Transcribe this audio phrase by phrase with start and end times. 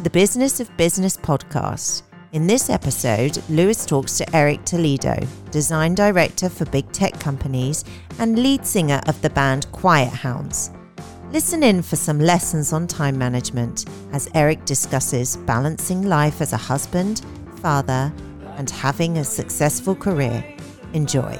[0.00, 2.04] To the Business of Business podcast.
[2.32, 5.14] In this episode, Lewis talks to Eric Toledo,
[5.50, 7.84] design director for big tech companies
[8.18, 10.70] and lead singer of the band Quiet Hounds.
[11.32, 16.56] Listen in for some lessons on time management as Eric discusses balancing life as a
[16.56, 17.20] husband,
[17.56, 18.10] father,
[18.56, 20.42] and having a successful career.
[20.94, 21.38] Enjoy.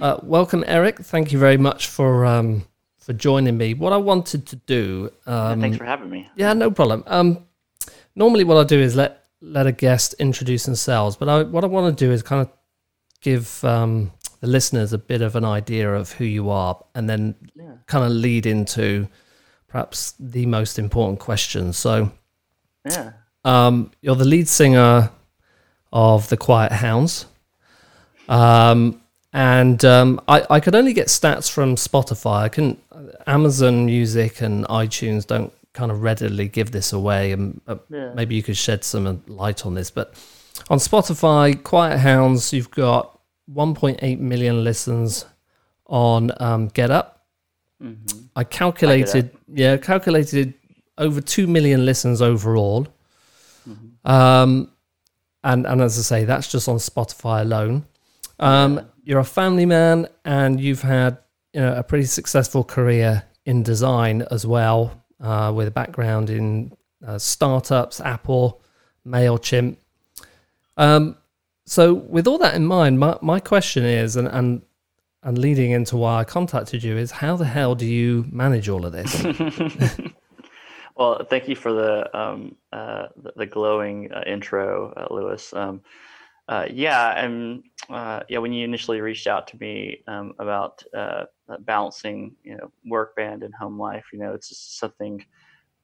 [0.00, 1.00] Uh, welcome, Eric.
[1.00, 2.62] Thank you very much for um,
[3.10, 3.74] for joining me.
[3.74, 5.10] What I wanted to do.
[5.26, 6.28] Um, yeah, thanks for having me.
[6.36, 7.02] Yeah, no problem.
[7.08, 7.44] Um,
[8.14, 11.66] normally, what I do is let let a guest introduce themselves, but I, what I
[11.66, 12.52] want to do is kind of
[13.20, 17.34] give um, the listeners a bit of an idea of who you are, and then
[17.56, 17.72] yeah.
[17.86, 19.08] kind of lead into
[19.66, 21.72] perhaps the most important question.
[21.72, 22.12] So,
[22.88, 25.10] yeah, um, you're the lead singer
[25.92, 27.26] of the Quiet Hounds.
[28.28, 29.00] Um,
[29.32, 32.42] and um, I, I could only get stats from Spotify.
[32.42, 32.82] I couldn't.
[33.26, 38.12] Amazon Music and iTunes don't kind of readily give this away, and uh, yeah.
[38.14, 39.90] maybe you could shed some light on this.
[39.90, 40.14] But
[40.68, 43.18] on Spotify, Quiet Hounds, you've got
[43.52, 45.24] 1.8 million listens
[45.86, 47.26] on um, Get Up.
[47.82, 48.18] Mm-hmm.
[48.36, 50.54] I calculated, I yeah, calculated
[50.98, 52.86] over two million listens overall.
[53.68, 54.10] Mm-hmm.
[54.10, 54.70] Um,
[55.42, 57.86] and and as I say, that's just on Spotify alone.
[58.38, 61.18] Um, yeah you're a family man and you've had
[61.52, 66.72] you know, a pretty successful career in design as well, uh, with a background in
[67.06, 68.62] uh, startups, Apple,
[69.06, 69.76] Mailchimp.
[70.76, 71.16] Um,
[71.66, 74.62] so, with all that in mind, my, my question is, and, and
[75.22, 78.86] and leading into why I contacted you is, how the hell do you manage all
[78.86, 79.22] of this?
[80.96, 85.52] well, thank you for the um, uh, the, the, glowing uh, intro, uh, Lewis.
[85.52, 85.82] Um,
[86.48, 90.82] uh, yeah, and uh, yeah, when you initially reached out to me um, about
[91.50, 95.24] uh, balancing, you know, work band and home life, you know, it's just something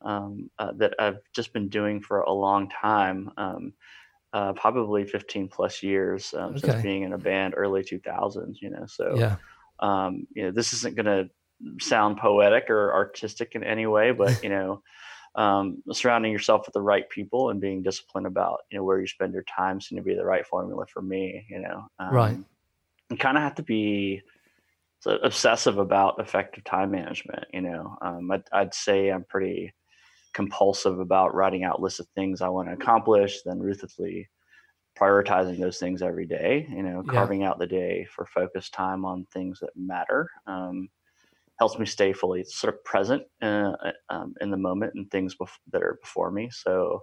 [0.02, 3.72] um, uh, that I've just been doing for a long time, um,
[4.32, 6.58] uh, probably 15 plus years um, okay.
[6.58, 8.56] since being in a band early 2000s.
[8.60, 9.36] You know, so yeah,
[9.80, 11.30] um, you know, this isn't going to
[11.80, 14.82] sound poetic or artistic in any way, but you know
[15.36, 19.06] um, surrounding yourself with the right people and being disciplined about you know where you
[19.06, 22.38] spend your time seem to be the right formula for me you know um, right
[23.10, 24.22] you kind of have to be
[25.00, 29.72] so obsessive about effective time management you know um, I'd, I'd, say i'm pretty
[30.34, 34.28] compulsive about writing out lists of things i want to accomplish then ruthlessly
[34.98, 37.50] prioritizing those things every day you know carving yeah.
[37.50, 40.88] out the day for focused time on things that matter um,
[41.58, 43.72] helps me stay fully sort of present uh,
[44.10, 46.50] um, in the moment and things bef- that are before me.
[46.52, 47.02] So,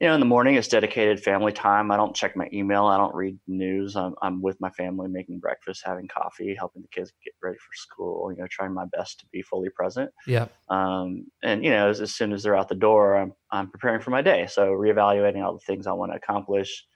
[0.00, 1.90] you know, in the morning it's dedicated family time.
[1.90, 2.86] I don't check my email.
[2.86, 3.96] I don't read news.
[3.96, 7.74] I'm, I'm with my family, making breakfast, having coffee, helping the kids get ready for
[7.74, 8.32] school.
[8.32, 10.10] You know, trying my best to be fully present.
[10.26, 10.48] Yeah.
[10.70, 14.00] Um, and you know, as, as soon as they're out the door, I'm I'm preparing
[14.00, 14.46] for my day.
[14.50, 16.86] So reevaluating all the things I want to accomplish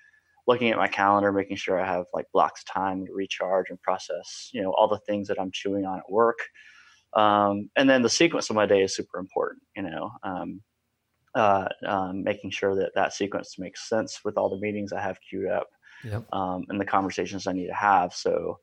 [0.46, 3.80] looking at my calendar, making sure I have like blocks of time to recharge and
[3.80, 6.38] process, you know, all the things that I'm chewing on at work.
[7.16, 10.60] Um, and then the sequence of my day is super important, you know, um,
[11.34, 15.18] uh, um, making sure that that sequence makes sense with all the meetings I have
[15.28, 15.68] queued up
[16.04, 16.24] yep.
[16.32, 18.14] Um, and the conversations I need to have.
[18.14, 18.58] So,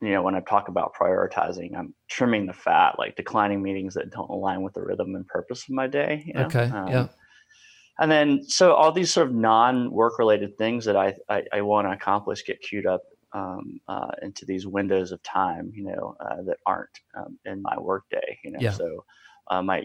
[0.00, 4.10] you know, when I talk about prioritizing, I'm trimming the fat, like declining meetings that
[4.10, 6.24] don't align with the rhythm and purpose of my day.
[6.26, 6.46] You know?
[6.46, 6.64] Okay.
[6.64, 7.08] Um, yeah.
[8.00, 11.88] And then, so all these sort of non-work related things that I, I, I want
[11.88, 16.42] to accomplish get queued up um, uh, into these windows of time, you know, uh,
[16.46, 18.60] that aren't um, in my workday, you know.
[18.60, 18.70] Yeah.
[18.70, 19.04] So
[19.50, 19.82] uh, my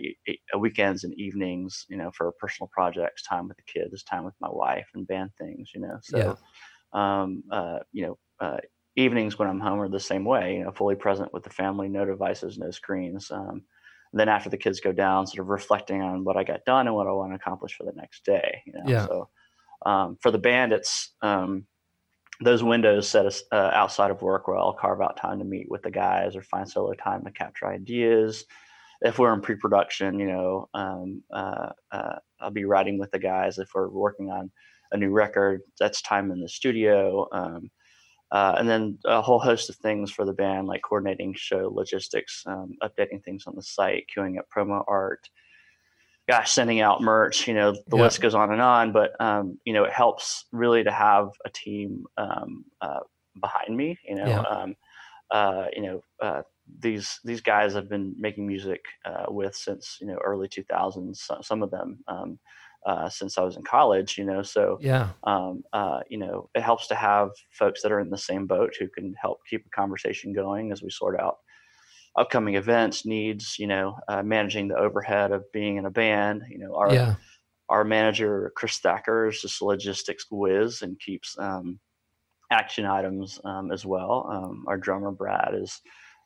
[0.57, 4.49] weekends and evenings, you know, for personal projects, time with the kids, time with my
[4.51, 5.97] wife, and band things, you know.
[6.01, 6.37] So,
[6.93, 7.21] yeah.
[7.21, 8.57] um, uh, you know, uh,
[8.95, 11.87] evenings when I'm home are the same way, you know, fully present with the family,
[11.87, 13.31] no devices, no screens.
[13.31, 13.63] Um,
[14.13, 16.95] then after the kids go down, sort of reflecting on what I got done and
[16.95, 18.83] what I want to accomplish for the next day, you know.
[18.85, 19.07] Yeah.
[19.07, 19.29] So
[19.85, 21.65] um, for the band, it's um,
[22.41, 25.69] those windows set us uh, outside of work where I'll carve out time to meet
[25.69, 28.45] with the guys or find solo time to capture ideas.
[29.03, 33.57] If we're in pre-production, you know, um, uh, uh, I'll be writing with the guys.
[33.57, 34.49] If we're working on
[34.91, 37.27] a new record, that's time in the studio.
[37.31, 37.69] Um,
[38.31, 42.43] uh, and then a whole host of things for the band, like coordinating show logistics,
[42.47, 45.29] um, updating things on the site, queuing up promo art,
[46.27, 48.91] gosh, sending out merch, you know, the list goes on and on.
[48.91, 53.01] But um, you know, it helps really to have a team um, uh,
[53.39, 53.99] behind me.
[54.07, 54.41] You know, yeah.
[54.41, 54.75] um,
[55.29, 56.41] uh, you know, uh,
[56.79, 61.29] these these guys have been making music uh, with since you know early 2000s.
[61.41, 62.03] Some of them.
[62.07, 62.39] Um,
[62.85, 66.61] uh, since I was in college, you know, so yeah, um, uh, you know, it
[66.61, 69.69] helps to have folks that are in the same boat who can help keep a
[69.69, 71.37] conversation going as we sort out
[72.17, 76.43] upcoming events, needs, you know, uh, managing the overhead of being in a band.
[76.49, 77.15] You know, our Yeah.
[77.69, 81.79] our manager Chris Thacker is just a logistics whiz and keeps um,
[82.51, 84.27] action items um, as well.
[84.29, 85.81] Um, our drummer Brad is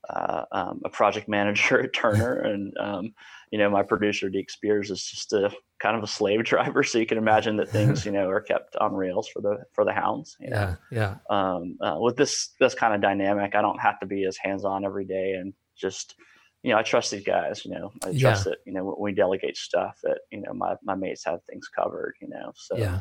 [0.10, 3.14] uh, um, a project manager at Turner, and um,
[3.52, 6.84] you know my producer Deke Spears is just a kind of a slave driver.
[6.84, 9.86] So you can imagine that things you know are kept on rails for the for
[9.86, 10.36] the hounds.
[10.40, 10.76] You know?
[10.92, 11.16] Yeah.
[11.30, 11.52] Yeah.
[11.52, 14.66] um, uh, with this this kind of dynamic, I don't have to be as hands
[14.66, 16.16] on every day and just
[16.64, 17.64] you know I trust these guys.
[17.66, 18.22] You know I Yeah.
[18.32, 21.44] trust that you know when we delegate stuff that you know my my mates have
[21.44, 22.16] things covered.
[22.22, 23.00] You know so Yeah.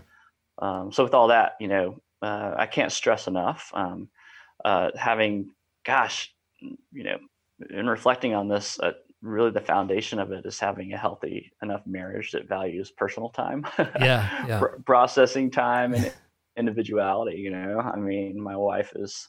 [0.59, 4.09] um, so with all that you know uh, I can't stress enough um,
[4.64, 5.50] uh, having
[5.85, 7.19] gosh you know
[7.70, 8.79] in reflecting on this.
[8.81, 8.93] Uh,
[9.23, 13.67] Really, the foundation of it is having a healthy enough marriage that values personal time.
[13.79, 14.29] Yeah.
[14.47, 14.58] Yeah.
[14.61, 16.12] pr- processing time and
[16.56, 19.29] individuality you know i mean my wife is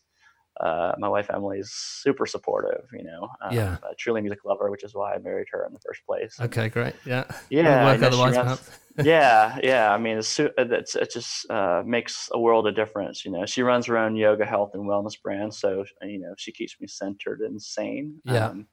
[0.59, 3.29] uh, my wife Emily is super supportive, you know.
[3.41, 3.77] Um, Yeah.
[3.89, 6.37] a truly music lover, which is why I married her in the first place.
[6.39, 6.69] Okay.
[6.69, 6.95] Great.
[7.05, 7.25] Yeah.
[7.49, 8.71] Yeah, Work I know she otherwise, runs-
[9.05, 9.93] yeah, yeah.
[9.93, 13.23] I mean, it's, it's it just uh, makes a world of difference.
[13.25, 16.51] You know, she runs her own yoga, health, and wellness brand, so you know she
[16.51, 18.19] keeps me centered and sane.
[18.25, 18.47] Yeah.
[18.47, 18.67] Um,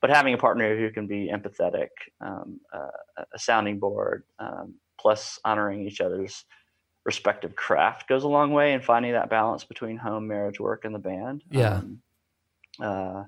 [0.00, 1.88] but having a partner who can be empathetic,
[2.20, 6.44] um, uh, a sounding board, um, plus honoring each other's
[7.04, 10.94] respective craft goes a long way in finding that balance between home, marriage, work, and
[10.94, 11.42] the band.
[11.50, 11.76] Yeah.
[11.76, 12.02] Um,
[12.80, 13.24] uh,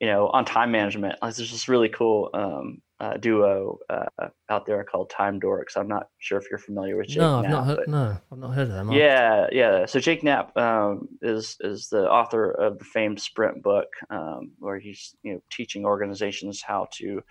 [0.00, 4.64] you know, on time management, like, there's this really cool um, uh, duo uh, out
[4.64, 5.76] there called Time Dorks.
[5.76, 7.88] I'm not sure if you're familiar with Jake No, I've not heard.
[7.88, 8.92] No, I've not heard of them.
[8.92, 9.86] Yeah, yeah.
[9.86, 14.78] So Jake Knapp um, is is the author of the famed Sprint book, um, where
[14.78, 17.22] he's you know teaching organizations how to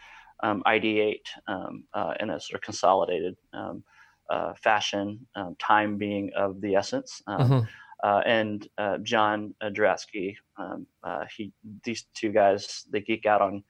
[0.44, 3.84] um, ideate um, uh, in a sort of consolidated um,
[4.30, 7.22] uh, fashion, um, time being of the essence.
[7.28, 7.68] Um, Mhm.
[8.04, 11.52] uh, and uh, John Zeratsky, um, uh, he
[11.84, 13.64] these two guys they geek out on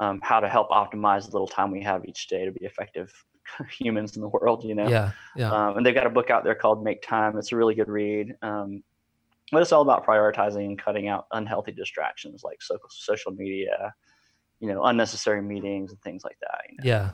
[0.00, 3.12] um, how to help optimize the little time we have each day to be effective
[3.70, 4.64] humans in the world.
[4.64, 4.88] You know.
[4.88, 5.12] Yeah.
[5.36, 5.50] Yeah.
[5.50, 7.38] Um, and they've got a book out there called Make Time.
[7.38, 8.34] It's a really good read.
[8.42, 8.82] Um,
[9.52, 13.94] but it's all about prioritizing and cutting out unhealthy distractions like so- social media,
[14.58, 16.60] you know, unnecessary meetings and things like that.
[16.70, 16.82] You know?
[16.84, 17.10] Yeah.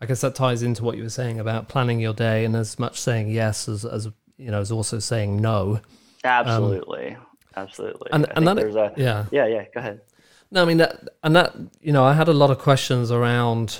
[0.00, 2.78] I guess that ties into what you were saying about planning your day and as
[2.78, 4.08] much saying yes as, as
[4.38, 5.80] you know, as also saying no.
[6.24, 7.16] Absolutely.
[7.56, 8.08] Absolutely.
[8.12, 9.26] and- I and that- there's a, Yeah.
[9.30, 10.00] yeah, yeah, go ahead.
[10.50, 13.78] No, I mean that, and that you know, I had a lot of questions around,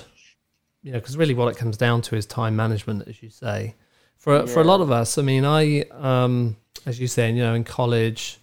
[0.83, 3.75] you know, because really what it comes down to is time management, as you say.
[4.17, 7.55] For for a lot of us, I mean, I, um, as you say, you know,
[7.55, 8.39] in college,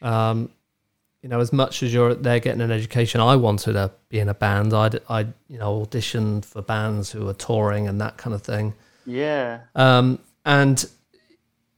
[0.00, 0.50] um,
[1.22, 4.28] you know, as much as you're there getting an education, I wanted to be in
[4.28, 4.72] a band.
[4.72, 8.74] I'd, I, you know, auditioned for bands who were touring and that kind of thing.
[9.04, 9.60] Yeah.
[9.74, 10.84] Um, and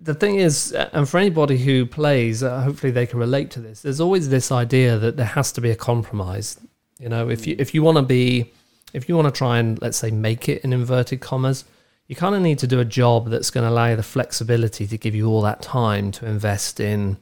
[0.00, 3.82] the thing is, and for anybody who plays, uh, hopefully they can relate to this.
[3.82, 6.58] There's always this idea that there has to be a compromise.
[6.98, 8.52] You know, if you if you want to be,
[8.92, 11.64] if you want to try and let's say make it in inverted commas,
[12.08, 14.86] you kind of need to do a job that's going to allow you the flexibility
[14.86, 17.16] to give you all that time to invest in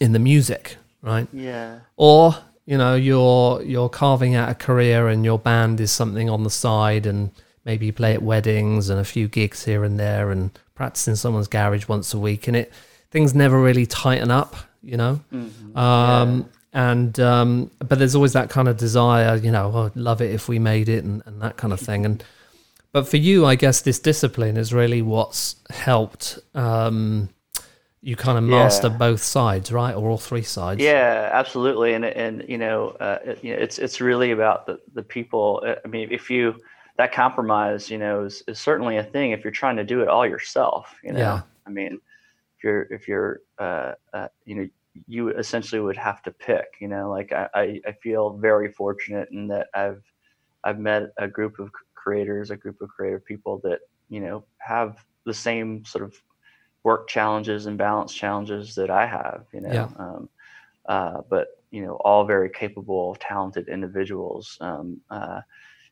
[0.00, 1.26] in the music, right?
[1.32, 1.80] Yeah.
[1.96, 6.44] or you know you're you're carving out a career and your band is something on
[6.44, 7.30] the side and
[7.64, 11.16] maybe you play at weddings and a few gigs here and there and practice in
[11.16, 12.72] someone's garage once a week and it
[13.10, 15.76] things never really tighten up you know Mhm.
[15.76, 20.22] um and um but there's always that kind of desire you know oh, I'd love
[20.22, 22.22] it if we made it and, and that kind of thing and
[22.92, 27.28] but for you i guess this discipline is really what's helped um
[28.02, 28.96] you kind of master Yeah.
[28.98, 33.44] both sides right or all three sides Yeah, absolutely, and and you know, uh, it,
[33.44, 35.62] you know, it's it's really about the the people.
[35.66, 36.56] Uh, I mean, if you
[36.98, 39.30] that compromise, you know, is, is certainly a thing.
[39.30, 41.42] If you're trying to do it all yourself, you know, Yeah.
[41.66, 42.00] I mean,
[42.58, 44.68] if you're if you're uh, uh, you know,
[45.06, 46.66] you essentially would have to pick.
[46.80, 50.02] You know, like I I, I feel very fortunate in that I've
[50.64, 55.04] I've met a group of creators, a group of creative people that you know have
[55.24, 56.14] the same sort of
[56.84, 59.44] work challenges and balance challenges that I have.
[59.52, 59.88] You know, Yeah.
[59.98, 60.28] um,
[60.86, 64.58] uh, but you know, all very capable, talented individuals.
[64.60, 65.40] Um, uh,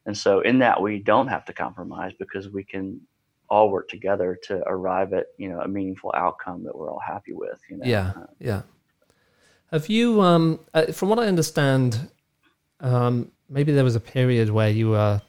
[0.07, 3.01] and so, in that, we don't have to compromise because we can
[3.49, 7.33] all work together to arrive at you know a meaningful outcome that we're all happy
[7.33, 7.61] with.
[7.69, 8.63] You know, Yeah, Uh, yeah.
[9.71, 12.11] Have you, um, uh, from what I understand,
[12.81, 15.23] um, maybe there was a period where you were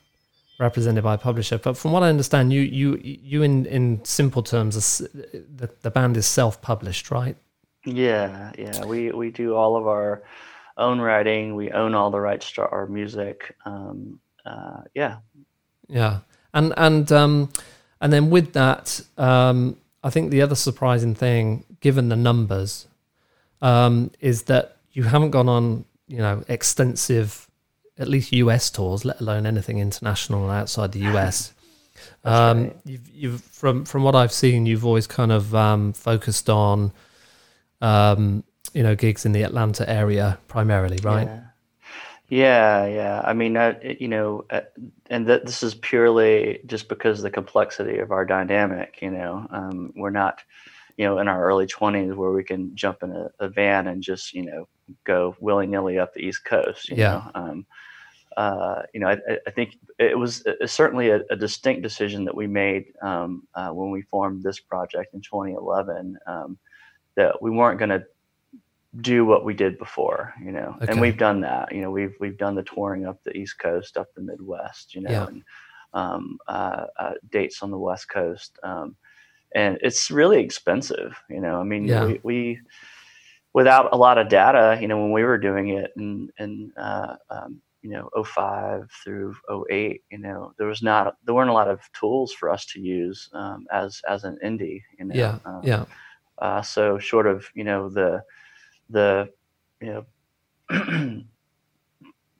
[0.61, 4.43] represented by a publisher, but from what I understand, you, you, you, in in simple
[4.43, 7.35] terms, the the band is self-published, right?
[7.85, 8.85] yeah, yeah.
[8.85, 10.21] We we do all of our
[10.77, 11.55] own writing.
[11.55, 13.55] We own all the rights to our music.
[13.65, 15.17] Um, uh, yeah,
[15.87, 16.19] Yeah,
[16.53, 17.49] and and um,
[17.99, 22.87] and then with that, um, I think the other surprising thing, given the numbers,
[23.61, 25.85] um, is that you haven't gone on.
[26.11, 27.47] you know extensive,
[28.01, 31.53] at least US tours, let alone anything international outside the US.
[32.23, 32.77] um, right.
[32.85, 36.91] You've, you've from from what I've seen, you've always kind of um, focused on,
[37.81, 38.43] um,
[38.73, 41.27] you know, gigs in the Atlanta area primarily, right?
[41.27, 41.41] Yeah.
[42.29, 43.21] Yeah, yeah.
[43.25, 44.61] I mean, uh, you know, uh,
[45.09, 48.99] and that this is purely just because of the complexity of our dynamic.
[49.01, 50.39] You know, um, we're not,
[50.95, 54.01] you know, in our early twenties where we can jump in a, a van and
[54.01, 54.69] just, you know,
[55.03, 56.87] go willy nilly up the East Coast.
[56.89, 57.11] You Yeah.
[57.11, 57.31] Know?
[57.35, 57.65] Um,
[58.37, 62.47] uh, you know, I, I- think it was certainly a, a distinct decision that we
[62.47, 66.57] made um, uh, when we formed this project in 2011 um,
[67.15, 68.03] that we weren't going to
[69.01, 70.91] do what we did before, you know, Okay.
[70.91, 71.73] and we've done that.
[71.73, 75.01] You know, we've we've done the touring up the East Coast, up the Midwest, you
[75.01, 75.27] know, Yeah.
[75.27, 75.43] and
[75.93, 78.95] um, uh, uh, dates on the West Coast, um,
[79.55, 81.17] and it's really expensive.
[81.29, 82.05] You know, I mean, Yeah.
[82.05, 82.59] we, we
[83.53, 87.15] without a lot of data, you know, when we were doing it in in uh,
[87.29, 89.35] um, you know 05 through
[89.69, 92.79] 08, you know, there was not there weren't a lot of tools for us to
[92.79, 94.81] use um, as as an indie.
[94.99, 95.85] You know, Yeah, um, yeah,
[96.37, 98.23] uh, so short of you know the
[98.89, 99.29] the
[99.81, 100.05] you
[100.69, 101.23] know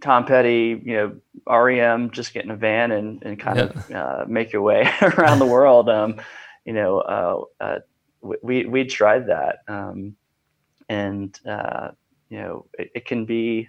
[0.01, 4.25] Tom Petty, you know REM, just get in a van and, and kind of uh,
[4.27, 5.89] make your way around the world.
[5.89, 6.21] Um,
[6.65, 7.79] you know, uh, uh,
[8.21, 10.15] we we tried that, um,
[10.89, 11.89] and uh,
[12.29, 13.67] you know it, it can be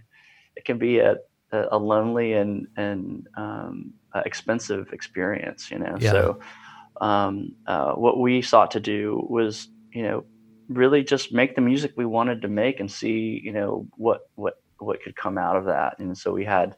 [0.57, 1.17] it can be a,
[1.53, 3.95] a lonely and and um,
[4.25, 5.71] expensive experience.
[5.71, 6.11] You know, Yeah.
[6.13, 6.41] so
[7.01, 10.25] um, uh, what we sought to do was you know
[10.69, 14.55] really just make the music we wanted to make and see you know what what
[14.79, 16.75] what could come out of that and so we had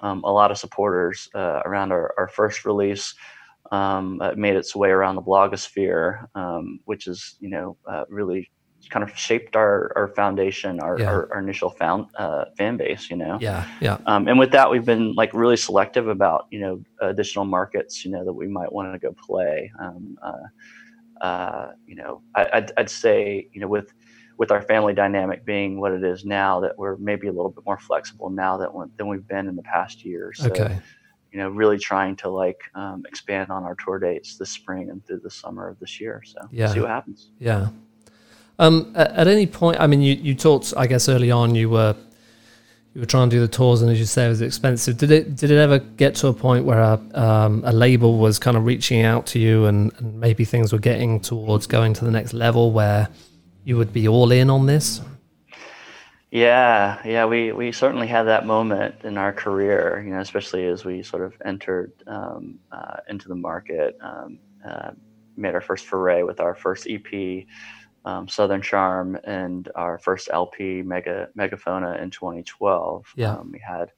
[0.00, 3.14] um, a lot of supporters uh, around our, our first release
[3.70, 8.50] um, it made its way around the blogosphere um, which is you know uh, really
[8.90, 11.10] kind of shaped our, our foundation our, Yeah.
[11.10, 14.70] our, our initial found, uh, fan base you know yeah, yeah, um, and with that,
[14.70, 18.72] we've been like really selective about you know additional markets you know that we might
[18.72, 19.70] want to go play.
[19.80, 20.46] Um, uh,
[21.20, 23.92] uh, you know, I, I'd, I'd say you know with
[24.38, 27.64] with our family dynamic being what it is now, that we're maybe a little bit
[27.66, 30.32] more flexible now that we- than we've been in the past year.
[30.32, 30.78] So, okay,
[31.32, 35.04] You know, really trying to like um, expand on our tour dates this spring and
[35.04, 36.22] through the summer of this year.
[36.24, 36.68] So Yeah.
[36.72, 37.30] see what happens.
[37.40, 37.68] yeah.
[38.58, 41.70] Um, at, at any point, I mean, you, you talked, I guess, early on, you
[41.70, 41.94] were
[42.94, 44.96] you were trying to do the tours, and as you say, it was expensive.
[44.96, 48.38] Did it did it ever get to a point where a, um, a label was
[48.38, 52.04] kind of reaching out to you, and, and maybe things were getting towards going to
[52.04, 53.08] the next level where
[53.64, 55.00] you would be all in on this?
[56.30, 60.84] Yeah, yeah, we we certainly had that moment in our career, you know, especially as
[60.84, 64.90] we sort of entered um, uh, into the market, um, uh,
[65.36, 67.46] made our first foray with our first EP,
[68.08, 73.12] um, Southern Charm, and our first LP, Mega Megaphona, in 2012.
[73.16, 73.34] Yeah.
[73.34, 73.92] Um, we had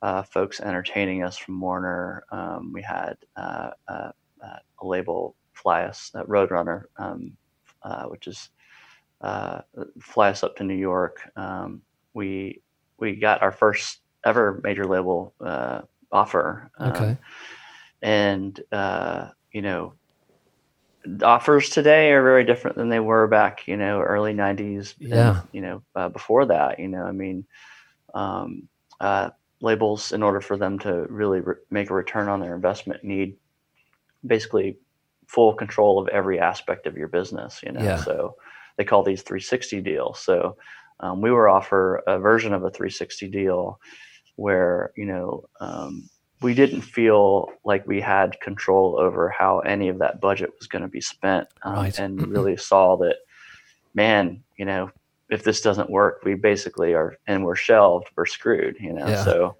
[0.00, 2.24] uh, folks entertaining us from Warner.
[2.32, 7.36] Um, we had uh, uh, uh, a label fly us, uh, Roadrunner, um,
[7.82, 8.48] uh, which is
[9.20, 9.60] uh,
[10.00, 11.20] fly us up to New York.
[11.36, 11.82] Um,
[12.14, 12.62] we
[12.98, 16.70] we got our first ever major label uh, offer.
[16.78, 17.18] um, Okay,
[18.00, 19.92] and uh, you know,
[21.22, 24.94] offers today are very different than they were back, you know, early '90s.
[25.00, 25.42] and, Yeah.
[25.52, 27.44] you know, uh, before that, you know, I mean,
[28.14, 28.68] um,
[29.00, 29.30] uh,
[29.60, 33.36] labels in order for them to really re- make a return on their investment need
[34.26, 34.76] basically
[35.26, 37.60] full control of every aspect of your business.
[37.62, 37.96] You know, Yeah.
[37.96, 38.36] so
[38.76, 40.18] they call these 360 deals.
[40.20, 40.56] So
[41.00, 43.80] um, we were offer a version of a 360 deal
[44.36, 46.08] where you know um,
[46.42, 50.82] we didn't feel like we had control over how any of that budget was going
[50.82, 51.98] to be spent, um, Right.
[51.98, 53.16] and really saw that,
[53.94, 54.90] man, you know,
[55.30, 59.06] if this doesn't work, we basically are and we're shelved, we're screwed, you know.
[59.08, 59.24] Yeah.
[59.24, 59.56] So,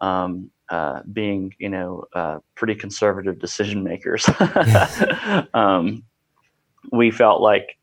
[0.00, 4.28] um, uh, being you know uh, pretty conservative decision makers,
[5.54, 6.02] um,
[6.92, 7.76] we felt like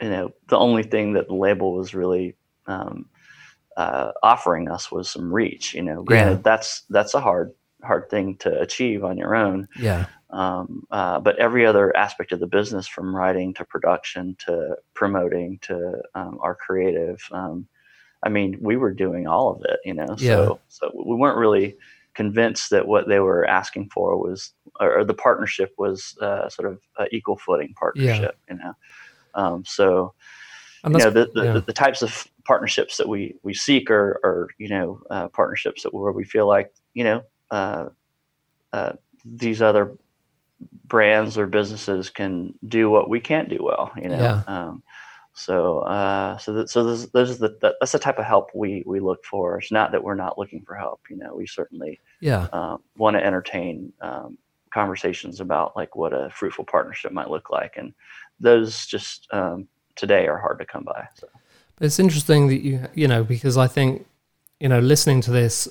[0.00, 2.36] you know the only thing that the label was really
[2.66, 3.06] um,
[3.76, 5.74] uh, offering us was some reach.
[5.74, 6.40] You know, granted Yeah.
[6.44, 7.52] that's that's a hard
[7.84, 9.68] hard thing to achieve on your own.
[9.78, 14.76] yeah, Um, uh, but every other aspect of the business, from writing to production to
[14.94, 17.66] promoting to um, our creative, um,
[18.22, 19.80] I mean, we were doing all of it.
[19.84, 20.36] You know, Yeah.
[20.36, 21.76] so so we weren't really
[22.14, 26.80] convinced that what they were asking for was, or, the partnership was uh, sort of
[26.98, 28.36] a equal footing partnership.
[28.48, 28.54] yeah.
[28.54, 28.74] You know,
[29.34, 30.14] um, so
[30.86, 31.60] you know the, the, yeah.
[31.66, 35.94] the types of partnerships that we we seek are, are you know uh, partnerships that
[35.94, 37.88] where we feel like you know uh,
[38.72, 38.92] uh,
[39.24, 39.96] these other
[40.86, 44.42] brands or businesses can do what we can't do well you know Yeah.
[44.46, 44.82] um,
[45.36, 48.50] So, uh, so, th- so those, those are the, that, that's the type of help
[48.54, 49.58] we, we look for.
[49.58, 51.00] It's not that we're not looking for help.
[51.10, 52.46] You know, we certainly Yeah.
[52.52, 54.38] uh, want to entertain um,
[54.72, 57.92] conversations about like what a fruitful partnership might look like, and
[58.38, 61.08] those just um, today are hard to come by.
[61.16, 61.26] So.
[61.76, 64.06] But it's interesting that you, you know, because I think,
[64.60, 65.68] you know, listening to this,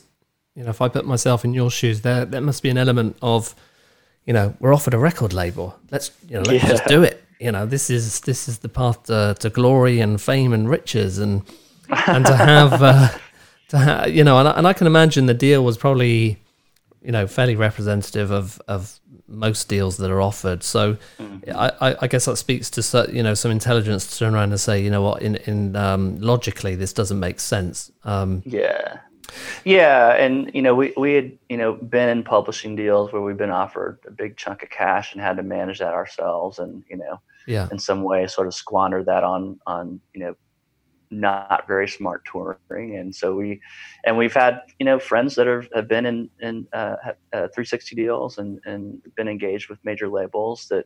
[0.56, 3.18] you know, if I put myself in your shoes, there, there must be an element
[3.22, 3.56] of,
[4.26, 5.78] you know, we're offered a record label.
[5.90, 7.24] Let's, you know, let's just do it.
[7.40, 11.18] You know, this is this is the path to, to glory and fame and riches,
[11.18, 11.42] and
[11.90, 13.10] and to have, uh,
[13.70, 16.40] to have, you know, and I, and I can imagine the deal was probably,
[17.02, 20.64] you know, fairly representative of of most deals that are offered.
[20.64, 20.98] So,
[21.54, 24.60] I, I, I guess that speaks to you know some intelligence to turn around and
[24.60, 27.92] say, you know what, in in um, logically this doesn't make sense.
[28.06, 29.00] Um, Yeah.
[29.64, 33.38] Yeah, and you know, we, we had you know been in publishing deals where we've
[33.38, 36.98] been offered a big chunk of cash and had to manage that ourselves, and you
[36.98, 40.36] know, yeah, in some way, sort of squandered that on on you know
[41.12, 43.62] not very smart touring, and so we
[44.04, 46.96] and we've had you know friends that have, have been in in uh,
[47.32, 50.86] uh, 360 deals and and been engaged with major labels that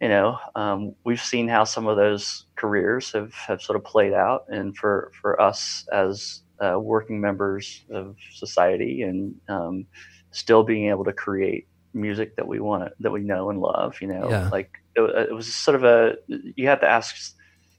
[0.00, 4.12] you know um, we've seen how some of those careers have have sort of played
[4.12, 9.86] out, and for for us as uh, working members of society and um,
[10.30, 13.96] still being able to create music that we want to, that we know and love
[14.00, 14.28] you know?
[14.28, 14.48] Yeah.
[14.50, 17.34] like it, it was sort of a you have to ask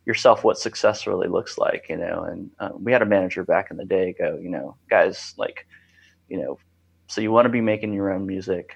[0.05, 2.23] yourself what success really looks like you know?
[2.23, 5.67] And um, we had a manager back in the day go you know guys like
[6.29, 6.57] you know
[7.07, 8.73] so you want to be making your own music.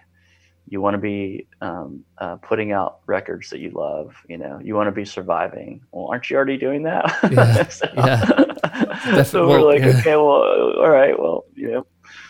[0.67, 4.59] You want to be um, uh, putting out records that you love you know?
[4.61, 5.81] You want to be surviving.
[5.91, 7.17] Well aren't you already doing that?
[7.31, 8.48] Yeah, so, yeah.
[9.25, 9.99] so we're like yeah.
[9.99, 10.43] okay well
[10.81, 11.85] all right well you know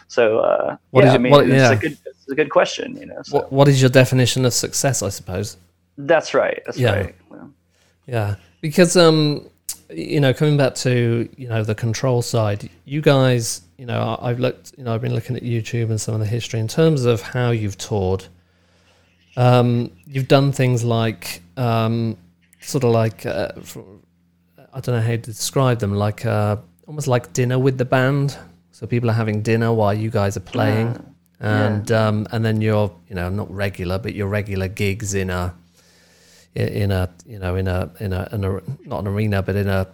[0.07, 1.71] so uh, What yeah is i it- mean what- it's, yeah.
[1.71, 4.53] a good, it's a good question you know so what what is your definition of
[4.53, 5.01] success?
[5.03, 5.57] I suppose.
[5.97, 6.93] that's right that's Yeah.
[6.95, 7.49] right Well,
[8.07, 9.49] Yeah, because um,
[9.91, 14.29] you know, coming back to you know the control side, you guys, you know, I-
[14.29, 16.67] I've looked, you know, I've been looking at YouTube and some of the history in
[16.67, 18.25] terms of how you've toured.
[19.37, 22.17] Um, you've done things like um,
[22.61, 23.51] sort of like uh,
[24.79, 26.55] I don't know how to describe them, like uh,
[26.87, 28.37] almost like dinner with the band.
[28.71, 30.95] So people are having dinner while you guys are playing,
[31.41, 35.29] Ah, and um, and then you're you know not regular, but your regular gigs in
[35.29, 35.53] a
[36.55, 39.67] in a you know in a in a, in a not an arena, but in
[39.67, 39.85] a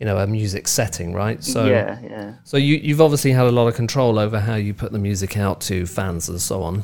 [0.00, 1.44] you know a music setting, right?
[1.44, 4.74] So yeah yeah so you you've obviously had a lot of control over how you
[4.74, 6.82] put the music out to fans and so on.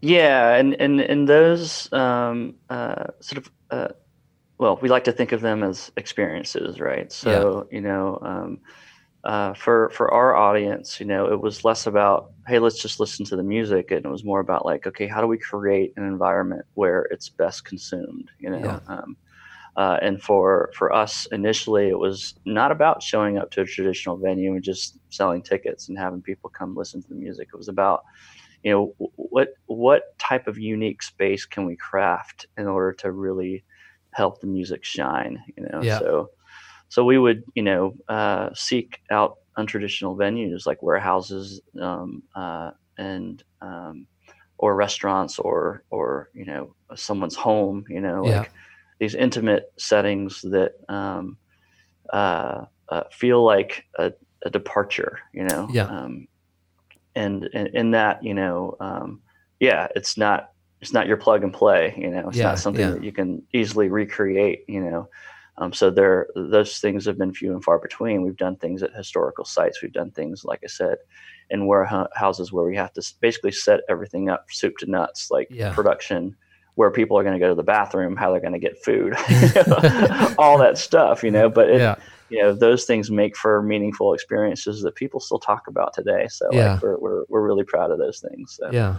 [0.00, 3.88] Yeah, and and and those um, uh, sort of uh,
[4.58, 7.12] well, we like to think of them as experiences, right?
[7.12, 8.58] So you know, um,
[9.24, 13.24] uh, for for our audience, you know, it was less about hey, let's just listen
[13.26, 16.04] to the music, and it was more about like, okay, how do we create an
[16.04, 18.30] environment where it's best consumed?
[18.38, 18.58] You know.
[18.58, 18.80] Yeah.
[18.86, 19.16] Um,
[19.76, 24.16] uh, and for for us initially, it was not about showing up to a traditional
[24.16, 27.48] venue and just selling tickets and having people come listen to the music.
[27.52, 28.02] It was about
[28.62, 33.64] you know what what type of unique space can we craft in order to really
[34.16, 35.98] help the music shine you know Yeah.
[36.00, 36.30] so
[36.88, 43.42] so we would you know uh, seek out untraditional venues like warehouses um, uh, and
[43.60, 44.06] um,
[44.58, 48.40] or restaurants or or you know someone's home you know Yeah.
[48.40, 48.50] like
[49.00, 51.36] these intimate settings that um,
[52.12, 54.12] uh, uh, feel like a,
[54.44, 55.86] a departure you know Yeah.
[55.88, 56.28] um,
[57.14, 59.22] and in, in that you know um,
[59.60, 60.50] yeah it's not
[60.86, 62.92] it's not your plug and play you know it's Yeah, not something yeah.
[62.92, 65.08] that you can easily recreate you know
[65.58, 68.94] um, so there those things have been few and far between we've done things at
[68.94, 70.98] historical sites we've done things like i said
[71.50, 75.72] in warehouses where we have to basically set everything up soup to nuts like Yeah.
[75.74, 76.36] production
[76.76, 79.14] where people are going to go to the bathroom how they're going to get food
[80.38, 81.96] all that stuff you know but it, yeah,
[82.28, 86.46] you know those things make for meaningful experiences that people still talk about today so
[86.52, 86.74] Yeah.
[86.74, 88.70] like, we're, we're, we're really proud of those things so.
[88.70, 88.98] yeah.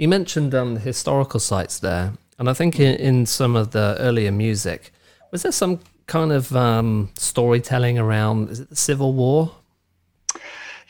[0.00, 3.96] You mentioned um, the historical sites there, and I think in, in some of the
[3.98, 4.94] earlier music,
[5.30, 8.48] was there some kind of um, storytelling around?
[8.48, 9.54] Is it the Civil War?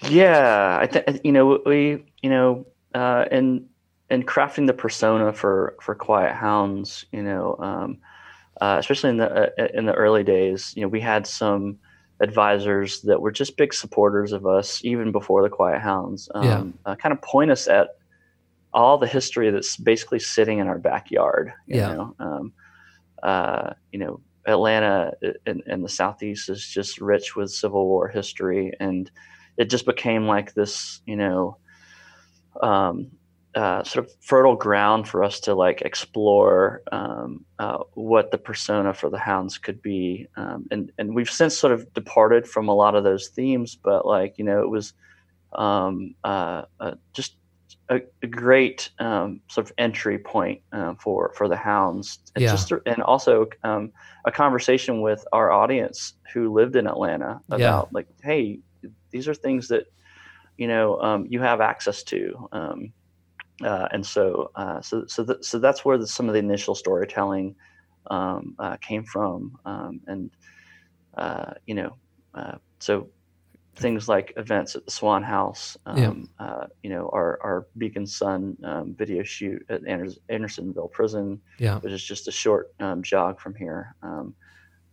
[0.03, 3.66] Yeah, I think you know we you know uh, in
[4.11, 7.99] in crafting the persona for for Quiet Hounds, you know, um,
[8.61, 11.81] uh, especially in the uh, in the early days, you know, we had some
[12.20, 16.29] advisors that were just big supporters of us even before the Quiet Hounds.
[16.33, 16.92] Um, Yeah.
[16.92, 17.96] uh, kind of point us at
[18.73, 21.53] all the history that's basically sitting in our backyard.
[21.67, 21.89] You Yeah.
[21.89, 22.53] know, um,
[23.23, 25.13] uh, you know, Atlanta
[25.47, 29.11] in, in the southeast is just rich with Civil War history, and
[29.57, 31.59] it just became like this, you know,
[32.63, 33.11] um,
[33.55, 38.95] uh, sort of fertile ground for us to like explore um, uh, what the persona
[38.95, 42.75] for the hounds could be um, and and we've since sort of departed from a
[42.75, 44.93] lot of those themes but like you know it was
[45.55, 47.35] um, uh, uh just
[47.90, 52.53] a, a great um, sort of entry point uh, for for the hounds and Yeah.
[52.53, 53.92] just and also um,
[54.24, 57.92] a conversation with our audience who lived in Atlanta about Yeah.
[57.92, 58.61] like hey
[59.11, 59.85] these are things that
[60.57, 62.92] you know um, you have access to um,
[63.64, 66.74] uh, and so uh, so so th- so that's where the, some of the initial
[66.74, 67.57] storytelling
[68.11, 70.31] um, uh, came from um, and
[71.16, 71.96] uh, you know
[72.35, 73.11] uh, so
[73.81, 78.57] things like events at the Swan House um, uh, you know our our Beacon Sun
[78.64, 81.79] um, video shoot at Anders- Andersonville Prison Yeah.
[81.81, 84.35] which is just a short um, jog from here um,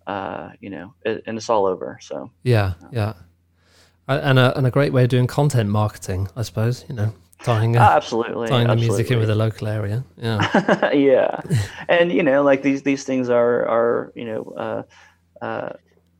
[0.08, 3.14] uh, you know it, and it's all over so Yeah, yeah,
[4.08, 6.86] and a and a great way of doing content marketing, I suppose.
[6.88, 10.06] You know, tying uh, Ah, absolutely tying the music in with the local area.
[10.18, 11.42] Yeah, yeah
[11.90, 14.84] and you know like these these things are are you know uh
[15.46, 15.74] uh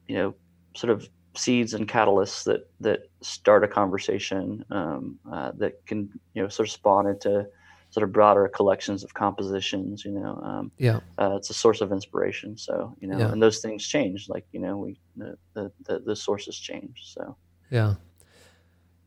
[0.08, 0.36] you know
[0.76, 6.42] sort of seeds and catalysts that that start a conversation um uh, that can you
[6.42, 7.46] know sort of spawn into
[7.90, 11.92] sort of broader collections of compositions you know um yeah, uh, it's a source of
[11.92, 13.32] inspiration so you know Yeah.
[13.32, 17.38] and those things change like you know we the the, the, the sources change so
[17.70, 17.96] yeah.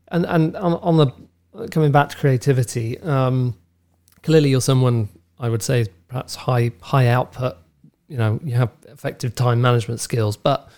[0.09, 3.55] And and on, on the coming back to creativity, um,
[4.23, 7.57] clearly you're someone I would say is perhaps high high output.
[8.07, 10.69] You know, you have effective time management skills, but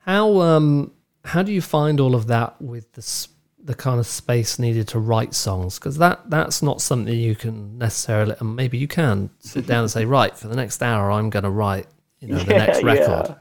[0.00, 0.92] how um
[1.24, 3.28] how do you find all of that with the
[3.62, 5.78] the kind of space needed to write songs?
[5.78, 9.90] Because that that's not something you can necessarily, and maybe you can sit down and
[9.90, 11.86] say, right, for the next hour, I'm going to write,
[12.20, 13.28] you know, the Yeah, next record.
[13.28, 13.34] yeah.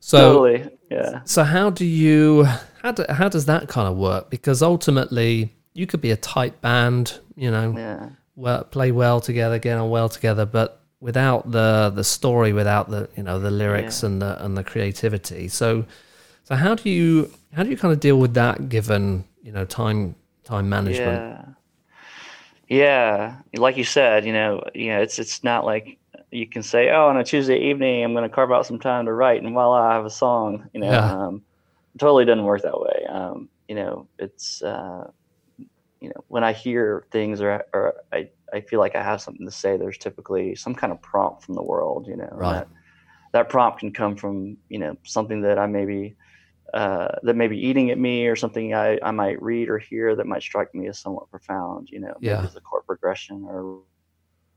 [0.00, 2.44] So totally yeah so how do you
[2.82, 4.30] how do, how does that kind of work?
[4.30, 9.58] Because ultimately, you could be a tight band, you know, yeah well, play well together,
[9.58, 14.02] get on well together, but without the the story, without the you know the lyrics
[14.02, 14.06] Yeah.
[14.06, 15.48] and the and the creativity.
[15.48, 15.84] So
[16.48, 19.64] so how do you how do you kind of deal with that given you know
[19.66, 20.14] time
[20.44, 21.24] time management?
[21.28, 21.44] Yeah.
[22.68, 25.98] Yeah, like you said, you know, you know, it's it's not like
[26.30, 29.04] you can say, "Oh, on a Tuesday evening, I'm going to carve out some time
[29.06, 30.68] to write," and voila, I have a song.
[30.72, 31.12] You know, Yeah.
[31.12, 31.42] um,
[31.94, 33.04] it totally doesn't work that way.
[33.08, 35.10] Um, you know, it's uh,
[36.04, 39.46] you know, when I hear things or or I I feel like I have something
[39.46, 42.06] to say, there's typically some kind of prompt from the world.
[42.06, 42.54] You know, Right.
[42.54, 42.68] That,
[43.32, 46.16] that prompt can come from you know something that I maybe
[46.72, 50.16] uh, that may be eating at me or something I, I might read or hear
[50.16, 52.44] that might strike me as somewhat profound, you know, maybe Yeah.
[52.44, 53.82] it's a chord progression or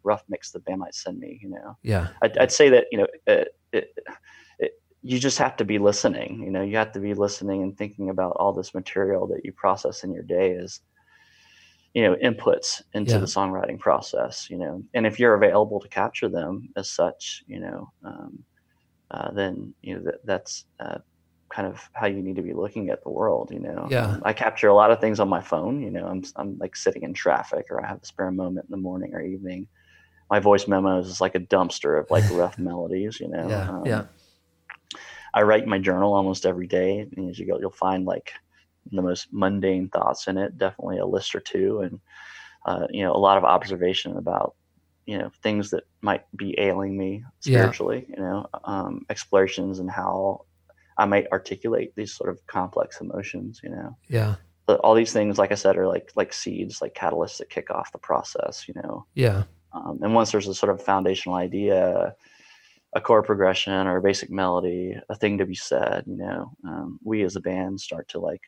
[0.03, 1.77] rough mix the band might send me, you know.
[1.83, 3.89] Yeah, I'd, I'd say that, you know, it, it,
[4.59, 4.71] it,
[5.03, 8.09] you just have to be listening, you know, you have to be listening and thinking
[8.09, 10.79] about all this material that you process in your day as,
[11.93, 13.19] you know, inputs into Yeah.
[13.19, 17.59] the songwriting process, you know, and if you're available to capture them as such, you
[17.59, 18.45] know, um,
[19.11, 20.99] uh, then, you know, that, that's, uh,
[21.49, 24.17] kind of how you need to be looking at the world you know Yeah.
[24.23, 27.03] I capture a lot of things on my phone you know i'm, I'm like sitting
[27.03, 29.67] in traffic or i have a spare moment in the morning or evening
[30.29, 33.85] my voice memos is like a dumpster of like rough melodies you know yeah, Um,
[33.85, 34.03] yeah,
[35.33, 38.31] i write my journal almost every day and as you go you'll find like
[38.91, 41.99] the most mundane thoughts in it definitely a list or two and
[42.65, 44.55] uh, you know a lot of observation about
[45.05, 47.59] you know things that might be ailing me Yeah.
[47.59, 50.41] spiritually you know um, explorations and how
[50.97, 53.97] i might articulate these sort of complex emotions you know.
[54.09, 57.49] Yeah, but all these things like i said are like like seeds like catalysts that
[57.49, 59.05] kick off the process you know.
[59.13, 62.13] Yeah, um, and once there's a sort of foundational idea
[62.95, 66.99] a chord progression or a basic melody a thing to be said you know um,
[67.03, 68.41] we as a band start to like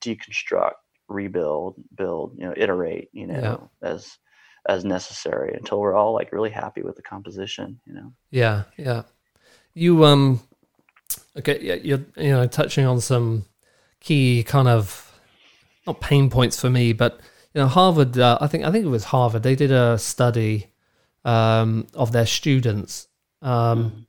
[0.00, 0.72] deconstruct
[1.08, 4.18] rebuild build you know iterate you know as
[4.68, 9.02] as necessary until we're all like really happy with the composition you know yeah, yeah.
[9.74, 10.40] You um,
[11.38, 13.44] okay, yeah, you're you know touching on some
[14.00, 15.18] key kind of
[15.86, 17.20] not pain points for me, but
[17.54, 18.18] you know Harvard.
[18.18, 19.42] Uh, I think I think it was Harvard.
[19.42, 20.66] They did a study
[21.24, 23.08] um, of their students.
[23.42, 24.06] Um,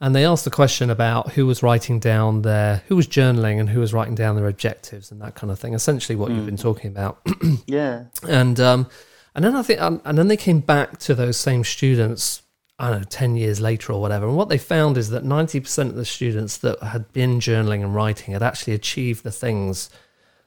[0.00, 3.68] and they asked the question about who was writing down their who was journaling and
[3.68, 6.56] who was writing down their objectives and that kind of thing essentially what you've been
[6.56, 7.20] talking about.
[7.66, 8.04] Yeah.
[8.26, 8.88] And um
[9.34, 12.42] and then i think um, and then they came back to those same students
[12.78, 14.26] i don't know 10 years later or whatever.
[14.26, 17.94] And what they found is that 90% of the students that had been journaling and
[17.94, 19.90] writing had actually achieved the things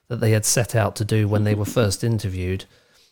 [0.08, 2.66] that they had set out to do when they were first interviewed.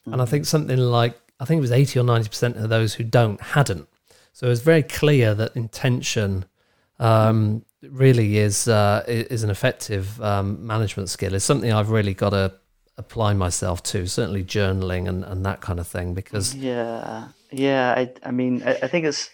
[0.05, 3.03] And i think something like i think it was 80 or 90% of those who
[3.03, 3.87] don't hadn't
[4.33, 6.45] so it's very clear that intention
[6.99, 11.33] um, really is uh, is an effective um, management skill.
[11.33, 12.53] It's something I've really got to
[12.97, 14.07] apply myself to.
[14.07, 17.93] Certainly journaling and, and that kind of thing because Yeah, yeah.
[17.97, 19.29] I, I mean, I, I think it's,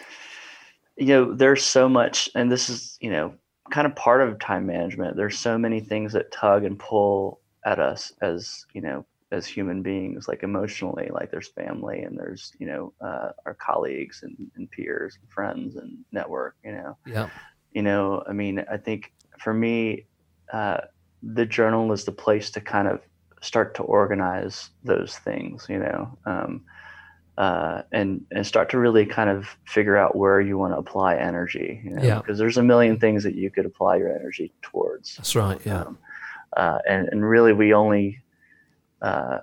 [0.96, 3.34] you know, there's so much, and this is, you know,
[3.72, 5.18] kind of part of time management.
[5.18, 9.06] There's so many things that tug and pull at us as, you know,
[9.36, 14.24] as human beings, like emotionally, like there's family and there's, you know, uh, our colleagues
[14.24, 16.98] and, and peers and friends and network, you know.
[17.06, 17.30] yeah,
[17.76, 20.08] you know i mean i think for me
[20.54, 20.78] uh,
[21.22, 23.02] the journal is the place to kind of
[23.42, 26.64] start to organize those things you know um,
[27.38, 31.16] uh, and and start to really kind of figure out where you want to apply
[31.16, 32.02] energy you know?
[32.02, 32.20] Yeah.
[32.20, 35.60] because there's a million things that you could apply your energy towards that's right.
[35.66, 35.98] Yeah, um,
[36.56, 38.22] uh, and and really we only
[39.06, 39.40] uh,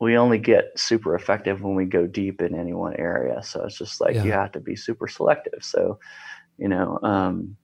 [0.00, 3.40] we only get super effective when we go deep in any one area.
[3.42, 5.62] So it's just like you have to be super selective.
[5.62, 5.98] So
[6.58, 7.56] you know, um,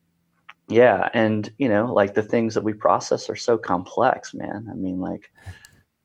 [0.68, 4.68] yeah, and you know, like the things that we process are so complex, man.
[4.70, 5.30] I mean, like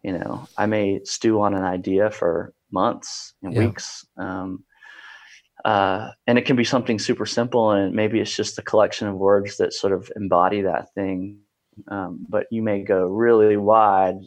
[0.01, 3.67] you know, I may stew on an idea for months and Yeah.
[3.67, 4.05] weeks.
[4.17, 4.63] Um,
[5.63, 9.15] uh, and it can be something super simple, and maybe it's just a collection of
[9.15, 11.39] words that sort of embody that thing.
[11.87, 14.17] Um, but you may go really wide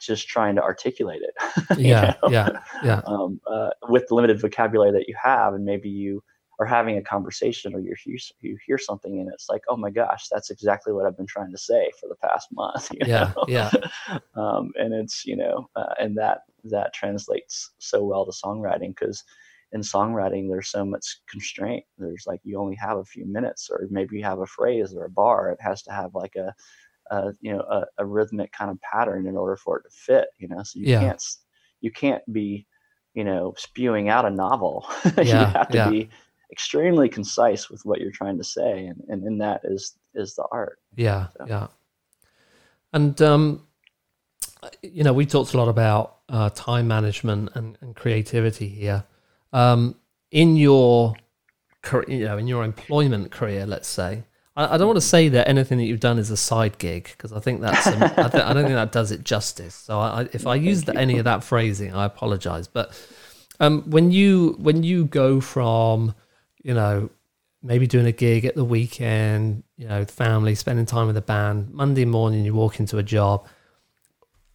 [0.00, 1.78] just trying to articulate it.
[1.78, 2.30] yeah, know?
[2.30, 2.48] yeah,
[2.82, 6.22] yeah, um, uh, with the limited vocabulary that you have, and maybe you
[6.58, 9.90] are having a conversation or you hear, you hear something and it's like, oh my
[9.90, 12.90] gosh, that's exactly what I've been trying to say for the past month.
[13.06, 13.44] yeah, know?
[13.46, 13.70] yeah,
[14.34, 19.22] um, and it's you know, uh, and that that translates so well to songwriting because
[19.72, 21.84] in songwriting there's so much constraint.
[21.98, 25.04] There's like you only have a few minutes, or maybe you have a phrase or
[25.04, 25.50] a bar.
[25.50, 26.52] It has to have like a,
[27.10, 30.28] a you know a, a rhythmic kind of pattern in order for it to fit.
[30.38, 31.00] You know, so you Yeah.
[31.00, 31.22] can't
[31.80, 32.66] you can't be
[33.14, 34.86] you know spewing out a novel.
[35.18, 35.90] you have to yeah.
[35.90, 36.08] be
[36.50, 40.46] extremely concise with what you're trying to say, and and in that is is the
[40.50, 40.78] art.
[40.96, 41.66] yeah, So- yeah.
[42.92, 43.66] And um,
[44.82, 49.04] you know, we talked a lot about uh, time management and, and creativity here.
[49.52, 49.96] Um,
[50.30, 51.14] in your,
[51.82, 54.24] career you know, in your employment career, let's say,
[54.58, 57.04] I, I don't want to say that anything that you've done is a side gig
[57.04, 59.74] because I think that's, um, I, th- I don't think that does it justice.
[59.74, 62.66] So I, if I use the, any of that phrasing, I apologize.
[62.66, 63.00] But
[63.60, 66.14] um, when you when you go from,
[66.62, 67.08] you know,
[67.62, 71.70] maybe doing a gig at the weekend, you know, family, spending time with the band.
[71.70, 73.46] Monday morning, you walk into a job.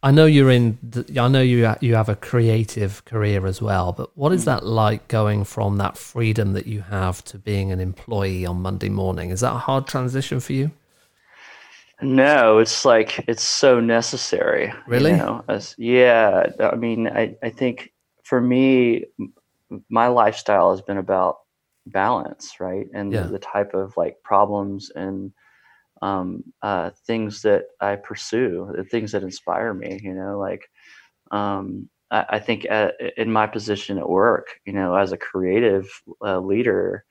[0.04, 0.76] I know you're in.
[0.82, 3.92] The, I know you ha- you have a creative career as well.
[3.92, 4.50] But what is hmm.
[4.50, 8.90] that like going from that freedom that you have to being an employee on Monday
[8.90, 9.30] morning?
[9.30, 10.70] Is that a hard transition for you?
[12.02, 14.66] No, it's like it's so necessary.
[14.66, 15.12] you Really?
[15.12, 16.50] know, as- yeah.
[16.60, 19.06] I mean, I, I think for me,
[19.88, 21.38] my lifestyle has been about
[21.86, 22.86] balance, right?
[22.92, 23.22] And Yeah.
[23.22, 25.32] the, the type of like problems and
[26.04, 30.70] um, uh, things that I pursue, the things that inspire me, you know, like
[31.30, 35.88] um, I, I think at, in my position at work, you know, as a creative
[36.24, 37.04] uh, leader,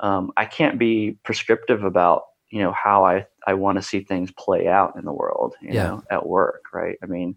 [0.00, 4.32] um, I can't be prescriptive about you know how I I want to see things
[4.38, 5.84] play out in the world, you Yeah.
[5.84, 6.96] know, at work, right?
[7.02, 7.36] I mean,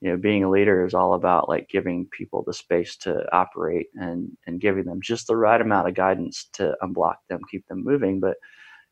[0.00, 3.88] you know, being a leader is all about like giving people the space to operate
[3.94, 7.84] and and giving them just the right amount of guidance to unblock them, keep them
[7.84, 8.20] moving.
[8.20, 8.36] But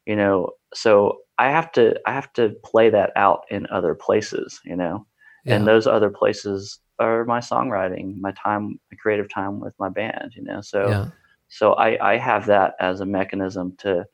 [0.09, 4.61] you know, so I have to I have to play that out in other places,
[4.64, 5.07] you know,
[5.55, 10.33] and those other places are my songwriting, my time, my creative time with my band,
[10.35, 10.61] you know.
[10.62, 11.07] So yeah.
[11.49, 14.05] so I, I have that as a mechanism to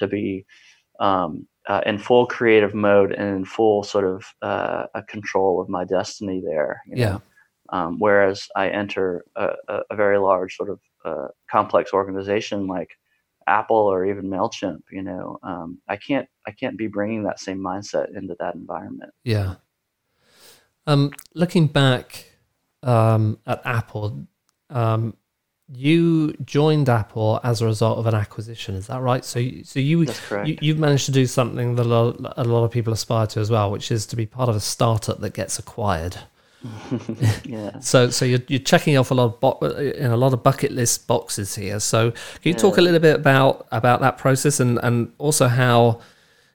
[0.00, 0.44] to be
[1.00, 5.68] um, uh, in full creative mode and in full sort of uh, a control of
[5.68, 6.82] my destiny there.
[6.88, 7.06] You Yeah.
[7.12, 7.22] know?
[7.70, 12.90] Um, whereas I enter a, a, a very large sort of uh, complex organization like
[13.46, 17.58] Apple or even Mailchimp, you know, um, I can't I can't be bringing that same
[17.58, 19.12] mindset into that environment.
[19.24, 19.56] Yeah.
[20.86, 22.30] Um, looking back
[22.82, 24.26] um, at Apple,
[24.70, 25.16] um,
[25.72, 28.74] you joined Apple as a result of an acquisition.
[28.74, 29.24] Is that right?
[29.24, 30.48] So, so you, That's correct.
[30.48, 33.40] you you've managed to do something that a lot, a lot of people aspire to
[33.40, 36.18] as well, which is to be part of a startup that gets acquired.
[37.44, 37.78] yeah.
[37.80, 40.72] So, so you're, you're checking off a lot of bo- in a lot of bucket
[40.72, 41.78] list boxes here.
[41.80, 46.00] So, can you talk a little bit about about that process and and also how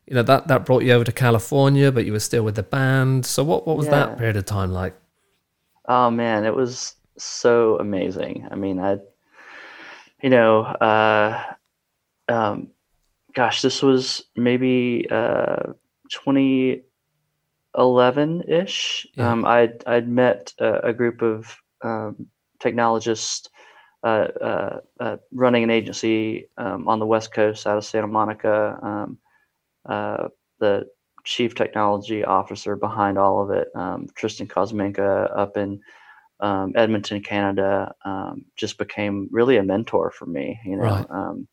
[0.08, 2.63] you know that that brought you over to California, but you were still with the
[2.63, 3.26] band.
[3.26, 3.91] So, what what was Yeah.
[4.08, 4.95] that period of time like?
[5.88, 8.48] Oh man, it was so amazing.
[8.50, 8.98] I mean, I,
[10.22, 11.43] you know, uh,
[12.28, 12.69] um,
[13.34, 15.74] gosh, this was maybe uh,
[17.80, 19.08] 2011 ish.
[19.15, 19.32] Yeah.
[19.32, 22.28] Um, I'd I'd met a, a group of um,
[22.60, 23.50] technologists
[24.04, 28.80] uh, uh, uh, running an agency um, on the West Coast out of Santa Monica.
[28.82, 29.18] Um,
[29.88, 30.28] uh,
[30.60, 30.88] the
[31.26, 35.80] chief technology officer behind all of it, um, Tristan Kosminka up in
[36.39, 40.60] um, Edmonton, Canada, um, just became really a mentor for me.
[40.65, 41.06] You know, Right.
[41.10, 41.48] um,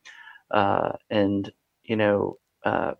[0.50, 2.92] uh, and you know, uh,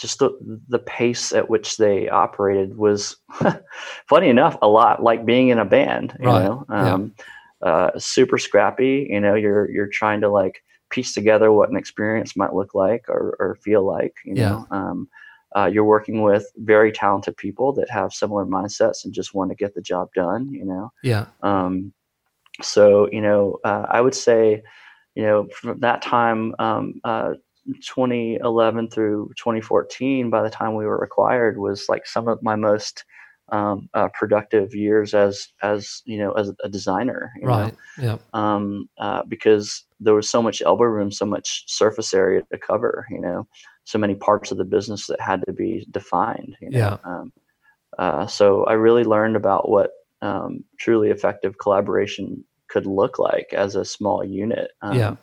[0.00, 0.30] just the
[0.68, 3.16] the pace at which they operated was,
[4.08, 6.16] funny enough, a lot like being in a band.
[6.18, 6.42] You Right.
[6.44, 6.94] know, Yeah.
[6.94, 7.14] um,
[7.62, 9.06] uh, super scrappy.
[9.10, 13.04] You know, you're you're trying to like piece together what an experience might look like
[13.08, 14.14] or, or feel like.
[14.24, 14.48] You Yeah.
[14.50, 15.08] know, um,
[15.56, 19.56] uh, you're working with very talented people that have similar mindsets and just want to
[19.56, 20.48] get the job done.
[20.50, 21.26] You know, Yeah.
[21.42, 21.92] um,
[22.62, 24.62] so you know, uh, I would say,
[25.14, 27.34] you know, from that time, um, uh,
[27.66, 33.04] 2011 through 2014, by the time we were required, was like some of my most
[33.52, 37.32] um, uh, productive years as as you know as a designer.
[37.40, 37.48] Know?
[37.48, 37.74] Right.
[37.98, 38.18] Yeah.
[38.32, 43.06] um, uh, because there was so much elbow room, so much surface area to cover.
[43.10, 43.46] You know,
[43.84, 46.56] so many parts of the business that had to be defined.
[46.60, 46.78] You know?
[46.78, 46.96] Yeah.
[47.04, 47.32] Um,
[47.98, 49.90] uh, so I really learned about what
[50.22, 54.70] um, truly effective collaboration could look like as a small unit.
[54.80, 55.16] Um, Yeah.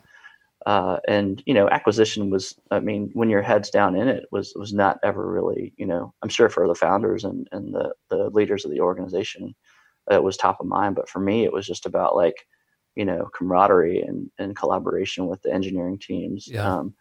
[0.68, 2.54] Uh, and you know, acquisition was.
[2.70, 5.72] I mean, when your head's down in it, was was not ever really.
[5.78, 9.54] You know, I'm sure for the founders and and the the leaders of the organization,
[10.10, 10.94] it was top of mind.
[10.96, 12.36] But for me, it was just about like
[12.96, 16.78] you know camaraderie and, and collaboration with the engineering teams Yeah.
[16.78, 16.94] um,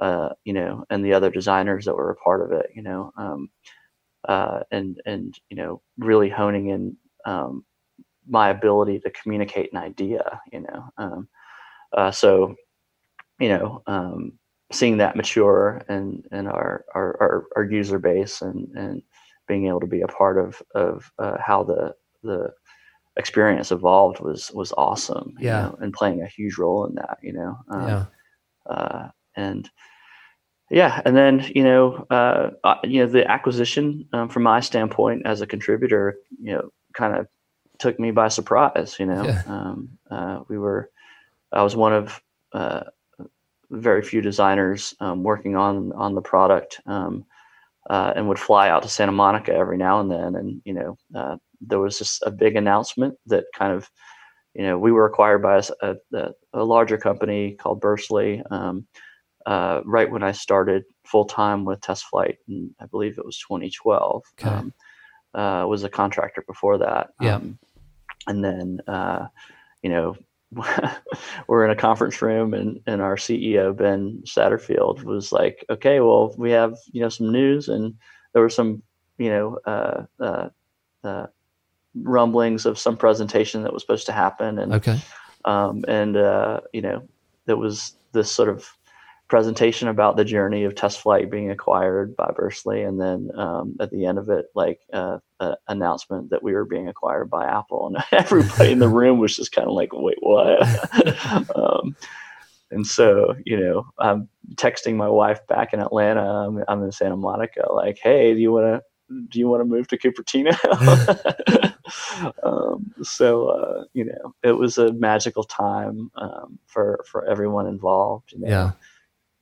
[0.00, 3.12] uh, you know and the other designers that were a part of it you know
[3.16, 3.50] um,
[4.28, 7.64] uh, and and you know really honing in um,
[8.28, 11.28] my ability to communicate an idea you know um,
[11.96, 12.54] uh, so
[13.40, 14.32] you know um,
[14.72, 19.02] seeing that mature and and our, our our our user base and and
[19.48, 22.50] being able to be a part of of uh, how the the
[23.16, 25.34] experience evolved was was awesome.
[25.38, 25.62] you Yeah.
[25.62, 27.18] know, and playing a huge role in that.
[27.22, 27.58] You know.
[27.70, 28.04] Um, Yeah.
[28.68, 29.70] uh, and
[30.70, 35.22] yeah, and then you know, uh, uh, you know, the acquisition um, from my standpoint
[35.24, 37.26] as a contributor, you know, kind of
[37.78, 38.96] took me by surprise.
[38.98, 39.42] You know, Yeah.
[39.46, 40.90] um, uh, we were,
[41.52, 42.20] I was one of
[42.52, 42.80] uh,
[43.70, 47.24] very few designers um, working on on the product, um,
[47.90, 50.98] uh, and would fly out to Santa Monica every now and then, and you know,
[51.14, 53.90] uh, there was just a big announcement that kind of
[54.56, 55.60] you know, we were acquired by
[56.54, 58.86] a larger company called Burstly um,
[59.44, 63.38] uh, right when I started full time with Test Flight, and I believe it was
[63.38, 64.22] 2012.
[64.40, 64.48] Okay.
[64.48, 64.72] Um,
[65.34, 67.10] uh, was a contractor before that.
[67.20, 67.34] Yeah.
[67.34, 67.58] Um,
[68.26, 69.26] and then, uh,
[69.82, 70.16] you know,
[71.48, 76.34] we're in a conference room, and, and our CEO Ben Satterfield was like, "Okay, well,
[76.36, 77.94] we have you know some news, and
[78.32, 78.82] there were some
[79.18, 80.48] you know uh, uh,
[81.04, 81.26] uh,
[81.94, 85.00] rumblings of some presentation that was supposed to happen, and Okay.
[85.44, 87.06] um, and uh, you know
[87.46, 88.76] there was this sort of
[89.28, 93.90] presentation about the journey of test flight being acquired by Burstly, and then um, at
[93.90, 97.88] the end of it, like uh, an announcement that we were being acquired by Apple,
[97.88, 100.62] and everybody in the room was just kind of like, "Wait, what?"
[101.56, 101.96] um,
[102.70, 106.22] and so, you know, I'm texting my wife back in Atlanta.
[106.22, 108.82] I'm, I'm in Santa Monica, like, "Hey, do you want to?"
[109.28, 110.52] Do you want to move to Cupertino?
[112.42, 118.32] um, so uh, you know, it was a magical time um, for for everyone involved.
[118.32, 118.48] You know?
[118.48, 118.72] Yeah.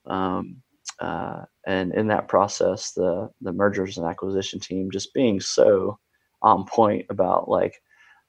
[0.06, 0.62] Um,
[1.00, 5.98] uh, and in that process, the the mergers and acquisition team just being so
[6.42, 7.74] on point about like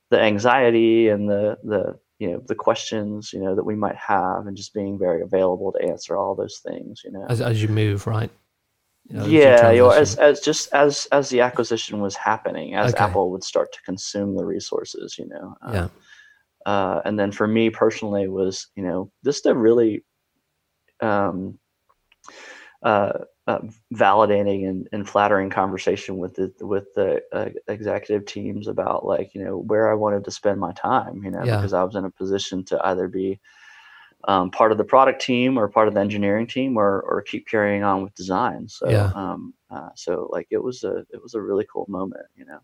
[0.10, 4.48] the anxiety and the the you know the questions you know that we might have,
[4.48, 7.02] and just being very available to answer all those things.
[7.04, 8.32] You know, As, as you move, right?
[9.08, 12.94] You know, yeah, you know, as as just as as the acquisition was happening, as
[12.94, 13.04] Okay.
[13.04, 15.56] Apple would start to consume the resources, you know.
[15.62, 15.88] um, yeah.
[16.66, 20.04] uh, and then for me personally was you know just a really
[21.02, 21.60] um,
[22.84, 23.14] uh,
[23.48, 23.60] uh,
[23.94, 29.44] validating and, and flattering conversation with the with the uh, executive teams about like you
[29.44, 31.58] know where I wanted to spend my time you know Yeah.
[31.58, 33.40] because I was in a position to either be
[34.28, 37.48] um, part of the product team or part of the engineering team or or keep
[37.48, 39.12] carrying on with design so Yeah.
[39.16, 42.60] um, uh, so like it was a it was a really cool moment you know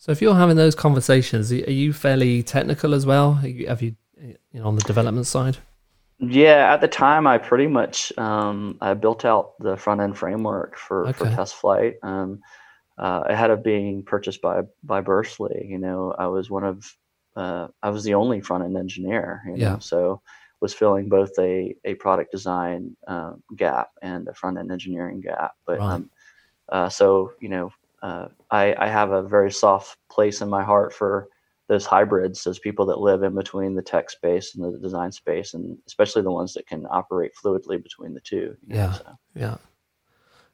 [0.00, 3.40] So if you're having those conversations, are you fairly technical as well?
[3.42, 3.96] You- Have you,
[4.52, 5.56] you know, on the development side?
[6.20, 10.76] Yeah, at the time, I pretty much um, I built out the front end framework
[10.76, 11.94] for, for test flight.
[12.02, 12.40] Um,
[12.98, 16.84] uh, ahead of being purchased by by Burstly, you know, I was one of
[17.36, 19.42] uh, I was the only front end engineer.
[19.46, 19.78] You know, Yeah.
[19.78, 20.20] so
[20.60, 25.52] was filling both a a product design um, gap and a front end engineering gap.
[25.66, 25.94] But Right.
[25.94, 26.10] um,
[26.70, 27.70] uh, so you know,
[28.02, 31.28] uh, I I have a very soft place in my heart for
[31.68, 35.54] those hybrids, those people that live in between the tech space and the design space,
[35.54, 38.56] and especially the ones that can operate fluidly between the two.
[38.66, 38.92] you know, Yeah.
[38.92, 39.18] so.
[39.34, 39.56] Yeah.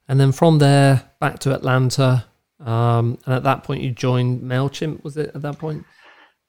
[0.08, 2.26] And then from there back to Atlanta.
[2.60, 5.02] Um, and at that point, you joined Mailchimp.
[5.04, 5.84] Was it at that point?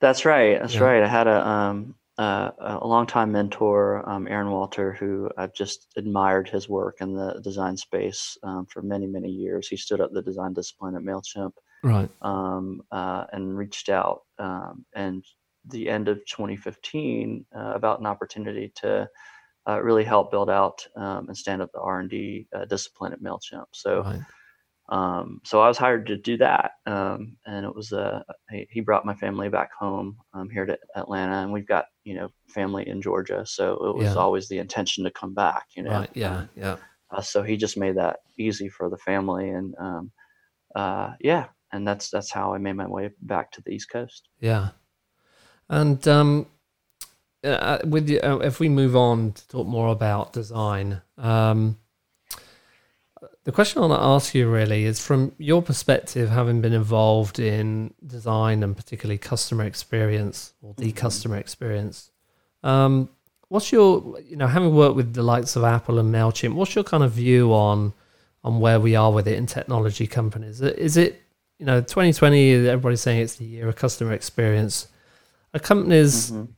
[0.01, 0.59] That's right.
[0.59, 0.83] That's Yeah.
[0.83, 1.03] right.
[1.03, 6.47] I had a um, uh, a longtime mentor, um, Aaron Walter, who I've just admired
[6.47, 9.67] his work in the design space um, for many, many years.
[9.67, 11.51] He stood up the design discipline at Mailchimp
[11.85, 12.09] Right.
[12.21, 14.21] um, uh, and reached out.
[14.39, 15.23] Um, and
[15.67, 19.09] the end of 2015 uh, about an opportunity to
[19.69, 23.65] uh, really help build out um, and stand up the R&D uh, discipline at Mailchimp.
[23.73, 24.03] So.
[24.03, 24.21] Right.
[24.89, 28.21] Um, so I was hired to do that, um, and it was uh,
[28.51, 32.15] he he brought my family back home um, here to Atlanta, and we've got you
[32.15, 34.21] know family in Georgia, so it was Yeah.
[34.21, 35.91] always the intention to come back, you know.
[35.91, 36.09] Right.
[36.15, 36.37] Yeah.
[36.37, 36.77] Um, Yeah.
[37.11, 40.11] uh, so he just made that easy for the family, and um,
[40.75, 44.29] uh, yeah, and that's that's how I made my way back to the East Coast.
[44.39, 44.69] Yeah.
[45.69, 46.47] And um,
[47.43, 51.77] uh, with you, uh, if we move on to talk more about design, um,
[53.43, 57.39] the question I want to ask you really is from your perspective, having been involved
[57.39, 60.95] in design and particularly customer experience or the Mhm.
[60.95, 62.11] customer experience.
[62.63, 63.09] Um,
[63.49, 66.83] what's your, you know, having worked with the likes of Apple and Mailchimp, what's your
[66.83, 67.93] kind of view on
[68.43, 70.61] on where we are with it in technology companies?
[70.61, 71.23] Is it,
[71.59, 72.67] you know, 2020?
[72.67, 74.87] Everybody's saying it's the year of customer experience.
[75.53, 76.49] Are companies, Mhm.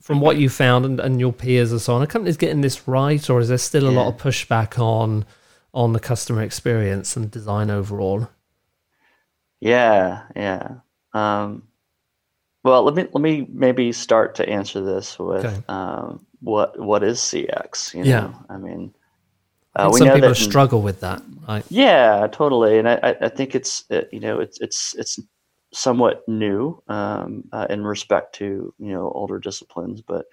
[0.00, 2.86] from what you found and, and your peers and so on, are companies getting this
[2.86, 5.24] right, or is there still a lot of pushback on
[5.72, 8.28] on the customer experience and design overall?
[9.60, 10.76] Yeah, yeah.
[11.12, 11.66] Um,
[12.62, 15.62] well, let me let me maybe start to answer this with Okay.
[15.68, 17.94] um, what what is CX?
[17.94, 18.20] You Yeah.
[18.20, 18.94] know, I mean,
[19.76, 21.64] uh, we some know people that struggle with that, right?
[21.68, 22.78] Yeah, totally.
[22.78, 25.18] And I, I- I think it's uh, you know it's it's it's
[25.72, 30.26] somewhat new um, uh, in respect to you know older disciplines, but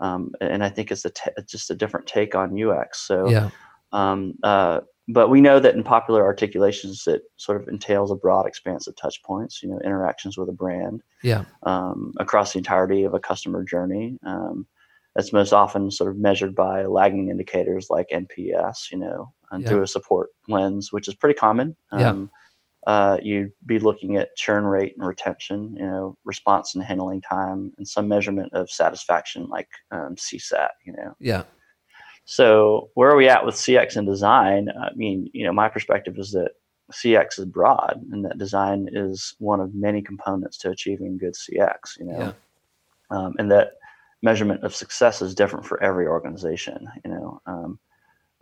[0.00, 3.06] um, and I think it's a t- just a different take on UX.
[3.06, 3.50] So Yeah,
[3.92, 8.46] um, uh, but we know that in popular articulations, it sort of entails a broad
[8.46, 9.62] expanse of touch points.
[9.62, 14.18] You know, interactions with a brand yeah, um, across the entirety of a customer journey.
[14.26, 14.66] Um,
[15.16, 19.68] that's most often sort of measured by lagging indicators like NPS, you know, and Yeah.
[19.70, 21.74] through a support lens, which is pretty common.
[21.92, 22.10] Yeah.
[22.10, 22.30] Um,
[22.86, 27.72] uh, you'd be looking at churn rate and retention, you know, response and handling time,
[27.78, 31.16] and some measurement of satisfaction like um, CSAT, you know.
[31.18, 31.42] yeah,
[32.26, 34.68] So where are we at with CX and design?
[34.80, 36.52] I mean, you know, my perspective is that
[36.92, 41.98] CX is broad, and that design is one of many components to achieving good CX.
[41.98, 42.32] You know, Yeah.
[43.10, 43.72] um, and that
[44.22, 46.86] measurement of success is different for every organization.
[47.04, 47.78] You know, um,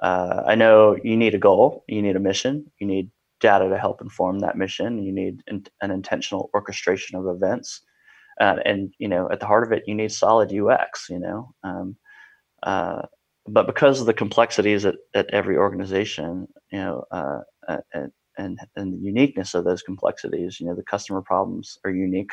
[0.00, 3.10] uh, I know you need a goal, you need a mission, you need
[3.40, 7.82] data to help inform that mission, you need in, an intentional orchestration of events,
[8.40, 11.08] uh, and you know, at the heart of it, you need solid UX.
[11.08, 11.54] You know.
[11.62, 11.96] Um,
[12.62, 13.02] uh,
[13.46, 18.58] but because of the complexities at, at every organization, you know, uh, uh, and, and
[18.76, 22.32] and the uniqueness of those complexities, you know, the customer problems are unique.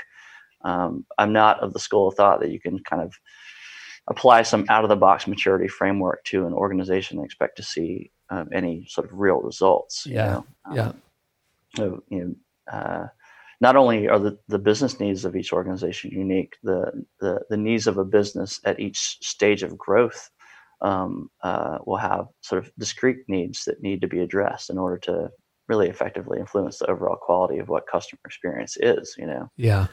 [0.63, 3.13] Um, I'm not of the school of thought that you can kind of
[4.07, 8.11] apply some out of the box maturity framework to an organization and expect to see
[8.29, 10.05] um, any sort of real results.
[10.05, 10.45] you Yeah, know?
[10.65, 10.91] Um, yeah,
[11.75, 12.35] so, you know,
[12.73, 13.07] uh,
[13.59, 17.87] not only are the, the business needs of each organization unique, the, the, the needs
[17.87, 20.29] of a business at each stage of growth
[20.81, 24.97] um, uh, will have sort of discrete needs that need to be addressed in order
[24.97, 25.29] to
[25.67, 29.47] really effectively influence the overall quality of what customer experience is, you know.
[29.57, 29.87] yeah,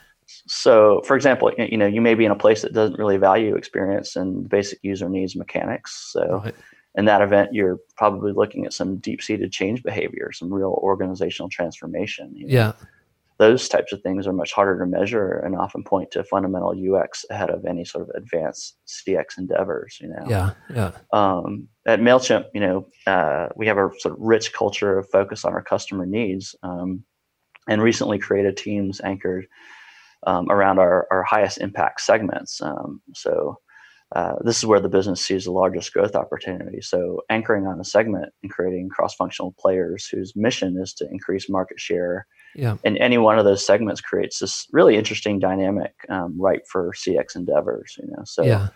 [0.46, 3.54] So, for example, you know, you may be in a place that doesn't really value
[3.56, 6.10] experience and basic user needs mechanics.
[6.12, 6.54] So, right,
[6.94, 12.34] in that event, you're probably looking at some deep-seated change behavior, some real organizational transformation.
[12.34, 12.72] you know yeah,
[13.38, 17.24] those types of things are much harder to measure and often point to fundamental UX
[17.30, 19.98] ahead of any sort of advanced CX endeavors.
[20.00, 24.20] You know, yeah, yeah, um, at Mailchimp, you know, uh, we have a sort of
[24.20, 27.04] rich culture of focus on our customer needs, um,
[27.68, 29.46] and recently created teams anchored
[30.26, 32.60] um, around our, our highest impact segments.
[32.60, 33.58] Um, so.
[34.16, 36.80] Uh, this is where the business sees the largest growth opportunity.
[36.80, 41.50] So, anchoring on a segment and creating cross functional players whose mission is to increase
[41.50, 46.34] market share yeah, and any one of those segments creates this really interesting dynamic um,
[46.38, 48.68] right for cx endeavors you know so yeah,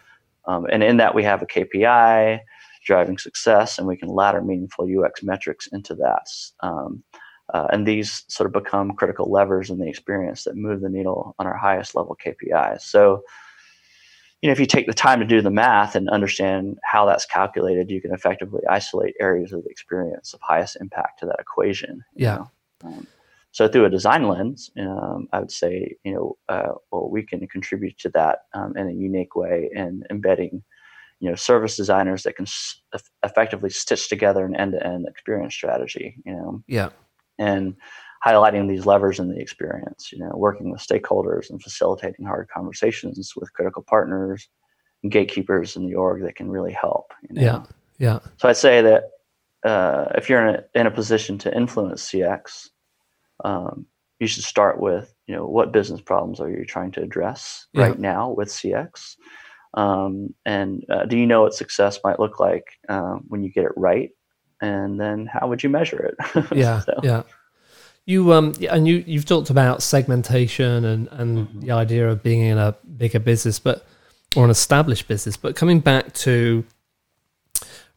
[0.46, 2.40] um, and in that we have a kpi
[2.84, 6.26] driving success and we can ladder meaningful ux metrics into that
[6.60, 7.02] um,
[7.52, 11.34] uh, and these sort of become critical levers in the experience that move the needle
[11.38, 13.22] on our highest level kpis so
[14.40, 17.26] you know if you take the time to do the math and understand how that's
[17.26, 22.04] calculated you can effectively isolate areas of the experience of highest impact to that equation
[22.14, 22.44] Yeah.
[22.84, 23.06] Um,
[23.54, 27.46] so through a design lens, um, I would say, you know, uh, well, we can
[27.48, 30.62] contribute to that um, in a unique way in embedding,
[31.22, 32.82] you know service designers that can s-
[33.24, 36.62] effectively stitch together an end-to-end experience strategy you know?
[36.66, 36.90] Yeah
[37.38, 37.74] and
[38.24, 43.32] highlighting these levers in the experience you know working with stakeholders and facilitating hard conversations
[43.36, 44.48] with critical partners
[45.02, 47.42] and gatekeepers in the org that can really help you know?
[47.42, 47.62] yeah
[47.98, 49.04] yeah so i'd say that
[49.64, 52.68] uh, if you're in a, in a position to influence cx
[53.44, 53.86] um,
[54.18, 57.82] you should start with you know what business problems are you trying to address Yeah.
[57.82, 59.16] right now with cx
[59.74, 63.64] um, and uh, do you know what success might look like um, when you get
[63.64, 64.10] it right
[64.62, 67.22] and then how would you measure it yeah So, yeah
[68.06, 71.60] you um yeah, and you you've talked about segmentation and and Mhm.
[71.60, 73.84] the idea of being in a bigger business but
[74.36, 76.64] or an established business but coming back to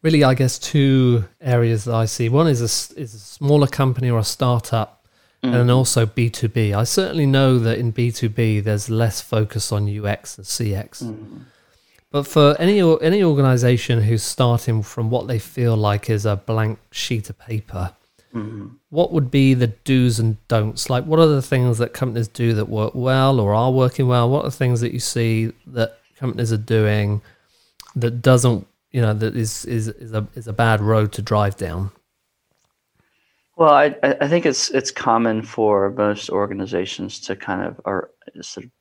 [0.02, 4.10] really i guess two areas that i see one is a is a smaller company
[4.10, 4.92] or a startup
[5.44, 5.76] and then Mhm.
[5.78, 11.04] also b2b i certainly know that in b2b there's less focus on ux and cx
[11.04, 11.42] Mhm.
[12.16, 16.80] But for any any organization who's starting from what they feel like is a blank
[16.90, 17.92] sheet of paper
[18.34, 18.76] Mhm.
[18.90, 20.90] what would be the do's and don'ts?
[20.90, 24.30] Like, what are the things that companies do that work well or are working well?
[24.30, 27.22] What are the things that you see that companies are doing
[27.96, 31.56] that doesn't, you know, that is is is a is a bad road to drive
[31.56, 31.92] down?
[33.56, 38.10] Well, I, I I think it's it's common for most organizations to kind of are
[38.42, 38.72] sort of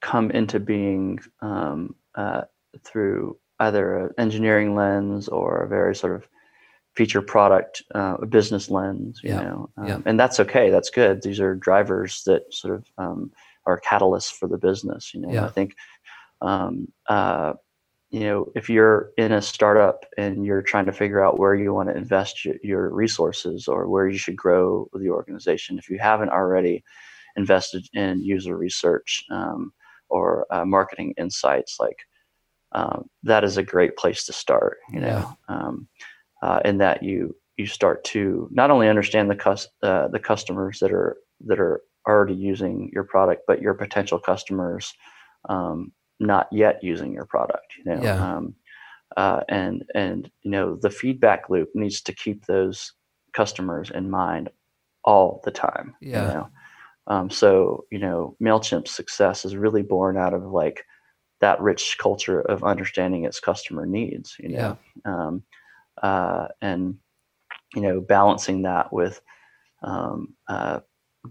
[0.00, 2.42] come into being um, uh,
[2.84, 6.28] through either an engineering lens or a very sort of
[6.94, 9.20] feature product uh, business lens.
[9.22, 9.98] You Yeah, know, um, yeah.
[10.04, 10.70] and that's okay.
[10.70, 11.22] That's good.
[11.22, 13.30] These are drivers that sort of um,
[13.66, 15.14] are catalysts for the business.
[15.14, 15.46] You know, Yeah.
[15.46, 15.74] I think.
[16.40, 17.54] Um, uh,
[18.10, 21.74] you know, if you're in a startup and you're trying to figure out where you
[21.74, 25.98] want to invest your, your resources or where you should grow the organization, if you
[25.98, 26.82] haven't already
[27.36, 29.72] invested in user research um,
[30.08, 31.98] or uh, marketing insights, like
[32.72, 34.78] um, that is a great place to start.
[34.92, 35.88] You know, um,
[36.42, 40.78] uh, in that you you start to not only understand the cus- uh, the customers
[40.80, 41.16] that are
[41.46, 44.92] that are already using your product, but your potential customers
[45.48, 47.66] um, not yet using your product.
[47.78, 48.36] You know, Yeah.
[48.36, 48.54] um,
[49.16, 52.92] uh, and and you know the feedback loop needs to keep those
[53.32, 54.50] customers in mind
[55.04, 55.94] all the time.
[56.00, 56.26] you Yeah.
[56.26, 56.48] know?
[57.06, 60.84] Um, so you know, Mailchimp's success is really born out of like
[61.40, 64.36] that rich culture of understanding its customer needs.
[64.38, 65.42] You know, um,
[66.02, 66.98] uh, and
[67.74, 69.20] you know, balancing that with
[69.82, 70.80] um, uh,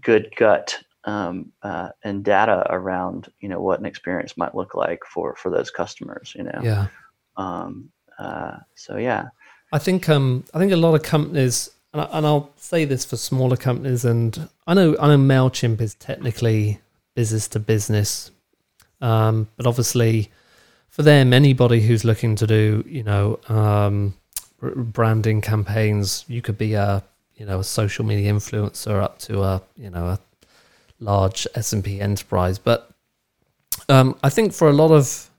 [0.00, 5.00] good gut um, uh, and data around you know what an experience might look like
[5.04, 6.34] for for those customers.
[6.36, 6.86] You know, Yeah.
[7.36, 9.28] um, uh, so yeah,
[9.72, 13.04] I think um I think a lot of companies and, I, and I'll say this
[13.04, 16.80] for smaller companies and I know I know Mailchimp is technically
[17.14, 18.30] business to business,
[19.00, 20.30] um, but obviously
[20.88, 24.14] for them anybody who's looking to do you know um,
[24.60, 27.02] branding campaigns, you could be a
[27.36, 30.18] you know a social media influencer up to a you know a
[31.00, 32.90] large S and P enterprise, but
[33.88, 35.30] um, I think for a lot of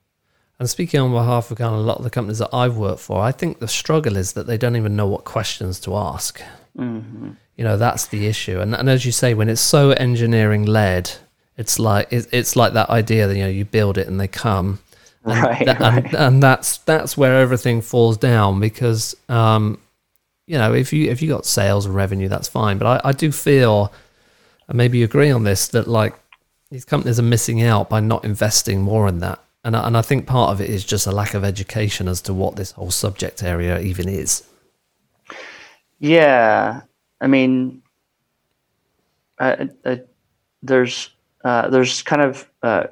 [0.60, 3.00] and speaking on behalf of kind of a lot of the companies that I've worked
[3.00, 6.42] for, I think the struggle is that they don't even know what questions to ask.
[6.76, 8.60] hmm You know, that's the issue.
[8.60, 11.12] And, and as you say, when it's so engineering led,
[11.60, 14.30] it's like it, it's like that idea that you know you build it and they
[14.30, 14.80] come,
[15.26, 16.06] and, Right, right.
[16.06, 19.78] and, and that's that's where everything falls down because um,
[20.48, 22.78] you know if you if you got sales and revenue, that's fine.
[22.78, 23.92] But I, I do feel,
[24.70, 26.16] and maybe you agree on this, that like
[26.72, 29.44] these companies are missing out by not investing more in that.
[29.66, 32.22] And I, and I think part of it is just a lack of education as
[32.22, 34.44] to what this whole subject area even is.
[36.00, 36.84] Yeah,
[37.20, 37.82] I mean,
[39.40, 40.02] I, I,
[40.62, 41.10] there's
[41.44, 42.84] uh, there's kind of uh,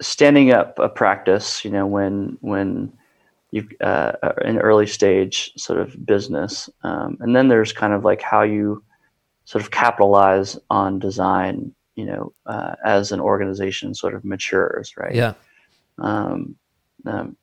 [0.00, 2.92] standing up a practice, you know, when when
[3.50, 8.04] you uh, are in early stage sort of business, um, and then there's kind of
[8.04, 8.82] like how you
[9.44, 15.14] sort of capitalize on design, you know, uh, as an organization sort of matures, right?
[15.14, 15.34] Yeah.
[15.98, 16.56] um,
[17.06, 17.36] um,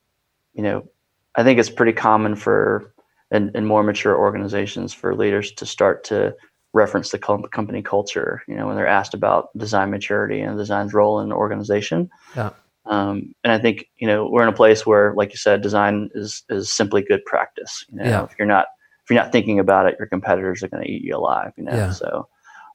[0.54, 0.88] you know,
[1.34, 2.92] I think it's pretty common for
[3.30, 6.34] in, in more mature organizations for leaders to start to
[6.72, 8.42] reference the company culture.
[8.48, 12.10] You know, when they're asked about design maturity and design's role in an organization.
[12.36, 12.50] Yeah.
[12.86, 16.10] Um, and I think you know we're in a place where, like you said, design
[16.14, 17.84] is is simply good practice.
[17.90, 18.24] You know, Yeah.
[18.24, 18.66] if you're not
[19.04, 21.52] if you're not thinking about it, your competitors are going to eat you alive.
[21.56, 21.90] You know, Yeah.
[21.90, 22.28] so.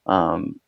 [0.05, 0.59] Um,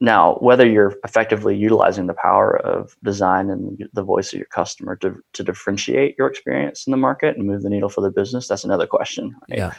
[0.00, 4.94] now, whether you're effectively utilizing the power of design and the voice of your customer
[4.96, 8.46] to, to differentiate your experience in the market and move the needle for the business,
[8.46, 9.34] that's another question.
[9.50, 9.58] right?
[9.58, 9.72] Yeah.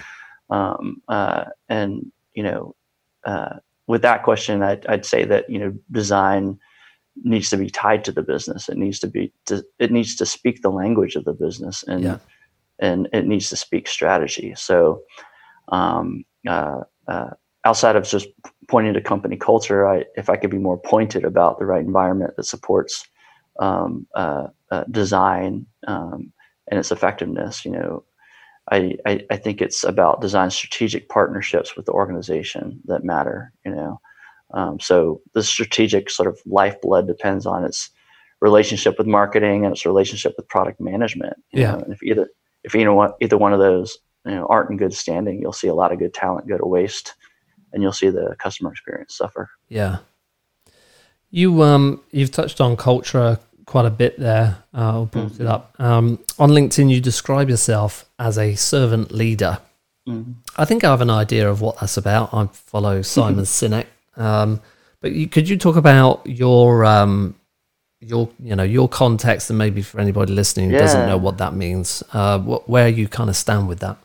[0.50, 2.76] Um, uh, and, you know,
[3.30, 3.56] uh,
[3.92, 6.60] with that question, I'd, I'd say that, you know, design
[7.24, 8.70] needs to be tied to the business.
[8.70, 12.04] It needs to be to, it needs to speak the language of the business and
[12.04, 12.18] Yeah.
[12.88, 14.54] and it needs to speak strategy.
[14.56, 14.78] So
[15.78, 16.82] um, uh,
[17.14, 17.32] uh,
[17.64, 18.28] outside of just
[18.68, 22.32] pointing to company culture, I, if I could be more pointed about the right environment
[22.36, 22.94] that supports
[23.60, 26.32] um, uh, uh, design um,
[26.68, 28.04] and its effectiveness, you know,
[28.72, 33.74] I, I, I think it's about design strategic partnerships with the organization that matter, you
[33.74, 34.00] know.
[34.54, 37.90] Um, so the strategic sort of lifeblood depends on its
[38.42, 41.36] relationship with marketing and its relationship with product management.
[41.52, 41.72] you Yeah.
[41.74, 41.80] know.
[41.80, 42.30] And if either
[42.64, 45.68] if either one either one of those you know aren't in good standing, you'll see
[45.68, 47.16] a lot of good talent go to waste,
[47.74, 49.50] and you'll see the customer experience suffer.
[49.68, 49.98] Yeah.
[51.32, 53.40] You um you've touched on culture
[53.70, 54.64] quite a bit there.
[54.74, 55.74] Uh, brought it up.
[55.80, 59.60] Um, on LinkedIn, you describe yourself as a servant leader.
[60.58, 62.34] I think I have an idea of what that's about.
[62.34, 63.86] I follow Simon Sinek.
[64.18, 64.62] Um,
[65.02, 67.36] but you, could you talk about your um,
[68.02, 71.54] your you know your context and maybe for anybody listening who doesn't know what that
[71.54, 73.98] means, uh, what, where you kind of stand with that?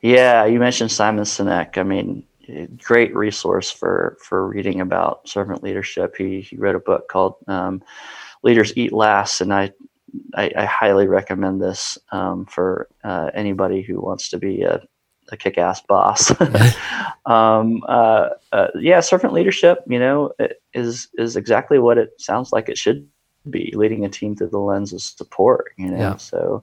[0.00, 1.78] Yeah, you mentioned Simon Sinek.
[1.78, 2.24] I mean,
[2.82, 6.16] great resource for for reading about servant leadership.
[6.16, 7.82] He he wrote a book called um,
[8.42, 9.72] "Leaders Eat Last," and I
[10.34, 14.82] I, I highly recommend this um, for uh, anybody who wants to be a,
[15.30, 16.30] a kick-ass boss.
[17.26, 20.32] um, uh, uh, yeah, servant leadership, you know,
[20.74, 23.08] is is exactly what it sounds like it should
[23.48, 23.72] be.
[23.74, 25.72] Leading a team through the lens of support.
[25.76, 26.16] You know, Yeah.
[26.16, 26.62] so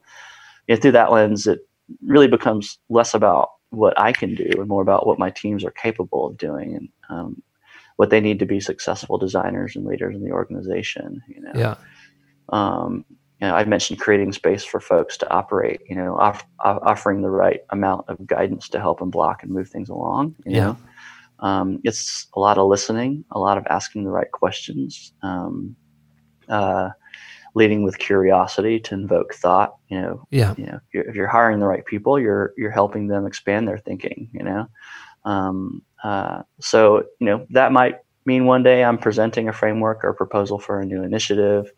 [0.67, 1.67] yeah, through that lens, it
[2.05, 5.71] really becomes less about what I can do and more about what my teams are
[5.71, 7.41] capable of doing and um,
[7.99, 11.21] what they need to be successful designers and leaders in the organization.
[11.27, 11.75] You know, Yeah,
[12.47, 13.03] um,
[13.41, 15.81] you know, I mentioned creating space for folks to operate.
[15.89, 19.51] You know, off, off- offering the right amount of guidance to help and block and
[19.51, 20.35] move things along.
[20.45, 20.61] You Yeah.
[20.61, 20.77] know,
[21.39, 25.75] um, it's a lot of listening, a lot of asking the right questions, um,
[26.47, 26.91] uh,
[27.53, 29.75] leading with curiosity to invoke thought.
[29.89, 32.71] You know, yeah, you know, if you're, if you're hiring the right people, you're you're
[32.71, 34.29] helping them expand their thinking.
[34.31, 34.67] You know,
[35.25, 40.13] um, uh, so you know that might mean one day I'm presenting a framework or
[40.13, 41.71] proposal for a new initiative.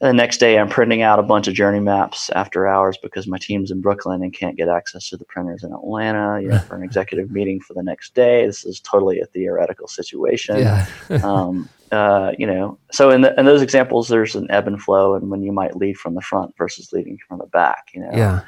[0.00, 3.36] The next day, I'm printing out a bunch of journey maps after hours because my
[3.36, 6.40] team's in Brooklyn and can't get access to the printers in Atlanta.
[6.40, 8.46] You know, for an executive meeting for the next day.
[8.46, 10.86] This is totally a theoretical situation yeah,
[11.22, 15.14] um, uh, you know, so in, the, in those examples, there's an ebb and flow,
[15.14, 17.88] and when you might lead from the front versus leading from the back.
[17.92, 18.40] You know, yeah,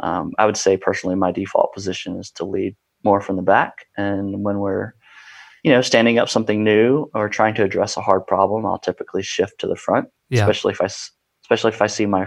[0.00, 2.76] um, I would say personally, my default position is to lead
[3.08, 4.92] more from the back, and when we're,
[5.64, 9.22] you know, standing up something new or trying to address a hard problem, I'll typically
[9.22, 10.88] shift to the front, yeah, especially if I,
[11.44, 12.24] especially if I see my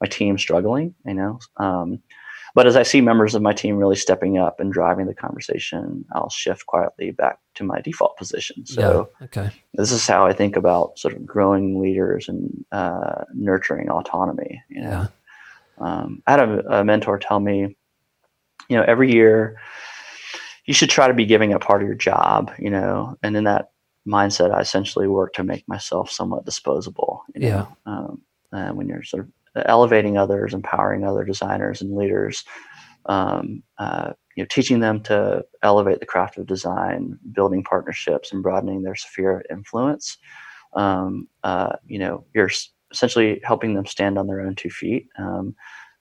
[0.00, 0.94] my team struggling.
[1.04, 1.88] You know, um,
[2.54, 6.04] but as I see members of my team really stepping up and driving the conversation,
[6.12, 8.66] I'll shift quietly back to my default position.
[8.66, 9.24] So yeah.
[9.26, 9.50] Okay.
[9.74, 14.62] this is how I think about sort of growing leaders and uh, nurturing autonomy.
[14.68, 15.06] You know, Yeah.
[15.78, 17.76] um, I had a, a mentor tell me,
[18.68, 19.56] you know, every year
[20.70, 22.52] you should try to be giving up part of your job.
[22.56, 23.72] You know, and in that
[24.06, 27.24] mindset, I essentially work to make myself somewhat disposable.
[27.34, 27.48] You know?
[27.48, 27.66] Yeah.
[27.86, 32.44] Um, and when you're sort of elevating others, empowering other designers and leaders,
[33.06, 38.40] um, uh, you know, teaching them to elevate the craft of design, building partnerships, and
[38.40, 40.18] broadening their sphere of influence.
[40.74, 42.50] Um, uh, you know, you're
[42.92, 45.08] essentially helping them stand on their own two feet.
[45.18, 45.56] Um,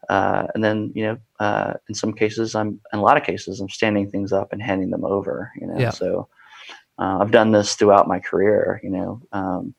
[0.07, 3.59] uh, and then, you know, uh, in some cases, I'm in a lot of cases,
[3.59, 5.51] I'm standing things up and handing them over.
[5.59, 5.91] You know, Yeah.
[5.91, 6.27] so
[6.97, 8.79] uh, I've done this throughout my career.
[8.83, 9.21] You know.
[9.31, 9.75] Um,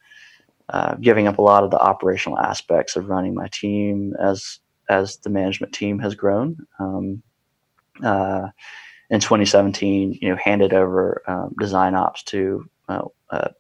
[0.69, 5.17] uh, giving up a lot of the operational aspects of running my team as as
[5.19, 6.57] the management team has grown.
[6.79, 7.23] Um,
[8.05, 8.49] uh,
[9.11, 13.51] in 2017, you know, handed over um, design ops to uh, a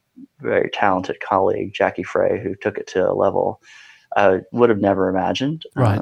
[0.40, 3.60] very talented colleague, Jackie Frey, who took it to a level
[4.16, 5.64] I would have never imagined.
[5.74, 6.00] Right.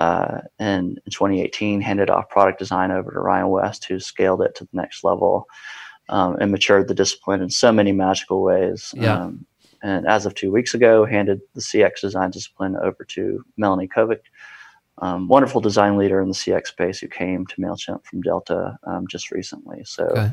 [0.00, 4.54] Uh, and in 2018, handed off product design over to Ryan West, who scaled it
[4.54, 5.46] to the next level
[6.08, 8.94] um, and matured the discipline in so many magical ways.
[8.96, 9.16] Yeah.
[9.24, 9.44] Um,
[9.82, 14.22] and as of two weeks ago, handed the CX design discipline over to Melanie Kovic,
[14.98, 19.06] um, wonderful design leader in the CX space who came to MailChimp from Delta um,
[19.06, 19.82] just recently.
[19.84, 20.32] So, Okay.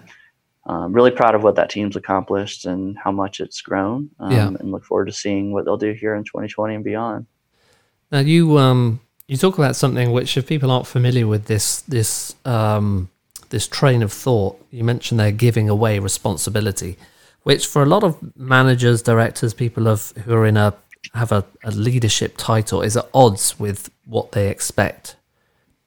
[0.65, 4.09] um, really proud of what that team's accomplished and how much it's grown.
[4.20, 4.47] Um, Yeah.
[4.47, 7.26] And look forward to seeing what they'll do here in 2020 and beyond.
[8.13, 12.36] Now you um you talk about something which if people aren't familiar with this this
[12.46, 13.10] um
[13.50, 16.98] this train of thought, you mentioned they're giving away responsibility,
[17.44, 20.74] which for a lot of managers, directors, people of who are in a
[21.14, 25.16] have a, a leadership title is at odds with what they expect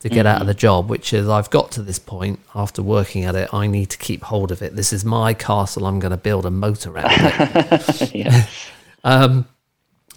[0.00, 3.24] to get out of the job, which is I've got to this point after working
[3.24, 4.74] at it, I need to keep hold of it.
[4.74, 5.86] This is my castle.
[5.86, 8.14] I'm going to build a moat around it.
[8.14, 8.46] yeah.
[9.02, 9.46] Um,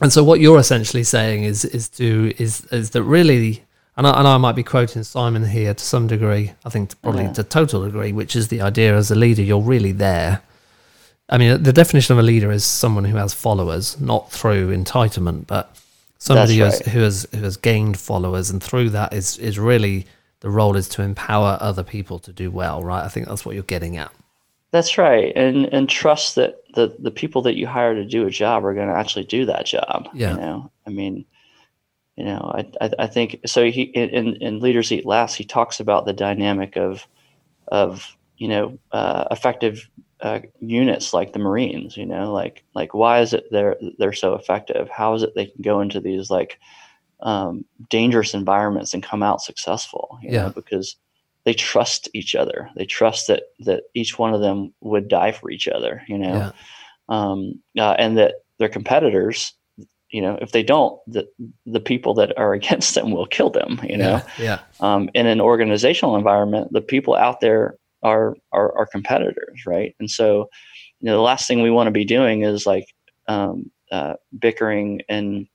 [0.02, 3.64] and so what you're essentially saying is is to is is that really,
[3.98, 6.52] and I, and I might be quoting Simon here to some degree.
[6.66, 7.34] I think to probably Yeah.
[7.34, 10.42] to total degree, which is the idea as a leader, you're really there.
[11.30, 15.48] I mean, the definition of a leader is someone who has followers, not through entitlement,
[15.48, 15.76] but
[16.20, 20.06] somebody has, who has who has gained followers, and through that is is really
[20.42, 23.06] the role is to empower other people to do well, right?
[23.06, 24.12] I think that's what you're getting at.
[24.74, 28.32] That's right, and and trust that the the people that you hire to do a
[28.32, 30.10] job are going to actually do that job.
[30.16, 30.32] Yeah.
[30.34, 31.26] You know, I mean,
[32.18, 33.66] you know, I I, I think so.
[33.70, 37.08] He in in Leaders Eat Last, he talks about the dynamic of
[37.70, 39.90] of you know uh, effective
[40.22, 41.96] uh, units like the Marines.
[41.96, 44.90] You know, like like why is it they're they're so effective?
[44.90, 46.60] How is it they can go into these like
[47.22, 50.18] um, dangerous environments and come out successful?
[50.24, 50.44] You Yeah.
[50.46, 50.96] know, because
[51.46, 52.70] they trust each other.
[52.76, 56.02] They trust that that each one of them would die for each other.
[56.08, 56.52] You know, Yeah.
[57.10, 59.54] um, uh, and that their competitors,
[60.10, 61.28] you know, if they don't, the
[61.66, 63.80] the people that are against them will kill them.
[63.84, 64.44] You know, Yeah.
[64.46, 64.60] Yeah.
[64.80, 69.96] um, in an organizational environment, the people out there are, are are competitors, right?
[70.00, 70.50] And so,
[71.00, 72.86] you know, the last thing we want to be doing is like
[73.28, 75.48] um, uh, bickering and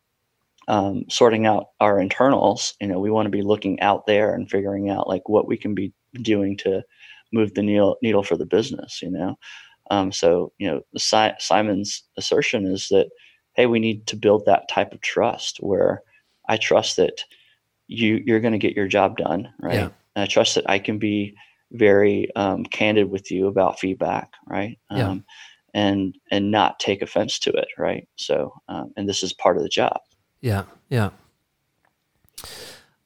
[0.69, 2.75] um, sorting out our internals.
[2.81, 5.57] You know, we want to be looking out there and figuring out like what we
[5.57, 5.93] can be
[6.23, 6.83] doing to
[7.33, 9.03] move the needle needle for the business.
[9.03, 9.39] You know,
[9.91, 13.09] um, so you know, si- Simon's assertion is that
[13.55, 16.03] hey, we need to build that type of trust where
[16.49, 17.25] I trust that
[17.89, 19.75] you you're going to get your job done, right?
[19.75, 19.89] Yeah.
[20.15, 21.35] And I trust that I can be
[21.73, 24.79] very um, candid with you about feedback, right?
[24.91, 25.09] Yeah.
[25.09, 25.25] Um,
[25.75, 28.07] and and not take offense to it, right?
[28.17, 29.99] So, um, and this is part of the job.
[30.41, 31.11] Yeah, yeah.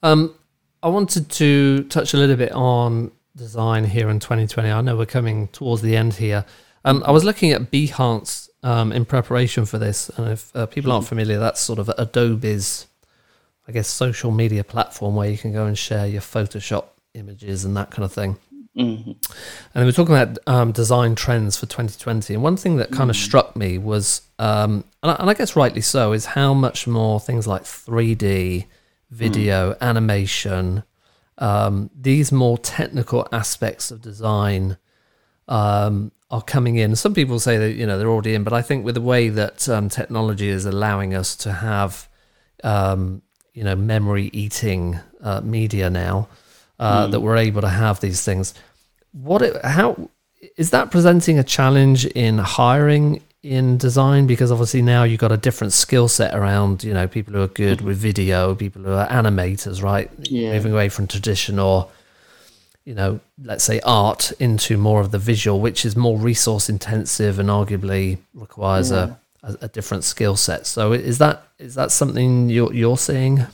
[0.03, 0.35] Um,
[0.83, 4.71] I wanted to touch a little bit on design here in 2020.
[4.71, 6.45] I know we're coming towards the end here.
[6.85, 10.93] Um, I was looking at Behance um, in preparation for this, and if uh, people
[10.93, 12.87] aren't familiar, that's sort of Adobe's,
[13.69, 17.77] I guess, social media platform where you can go and share your Photoshop images and
[17.77, 18.37] that kind of thing.
[18.75, 19.13] Hmm
[19.75, 22.35] And we're talking about um, design trends for 2020.
[22.35, 25.57] And one thing that kind of struck me was, um, and, I, and I guess
[25.57, 28.67] rightly so, is how much more things like 3D,
[29.11, 30.85] video, animation,
[31.39, 34.77] um, these more technical aspects of design
[35.49, 36.97] um, are coming in.
[36.97, 39.29] Some people say that you know they're already in, but I think with the way
[39.29, 42.09] that um, technology is allowing us to have
[42.65, 46.29] um, you know memory eating uh, media now,
[46.83, 48.55] uh, that we're able to have these things.
[49.13, 50.11] What it, how
[50.57, 54.27] is that presenting a challenge in hiring in design?
[54.27, 57.49] Because obviously now you've got a different skill set around you know people who are
[57.49, 60.11] good with video, people who are animators, right?
[60.19, 60.53] Yeah.
[60.55, 61.91] Moving away from traditional
[62.85, 67.39] you know, let's say art into more of the visual, which is more resource intensive
[67.39, 70.67] and arguably requires a, a, a different skill set.
[70.67, 73.47] So is that is that something you're you're seeing?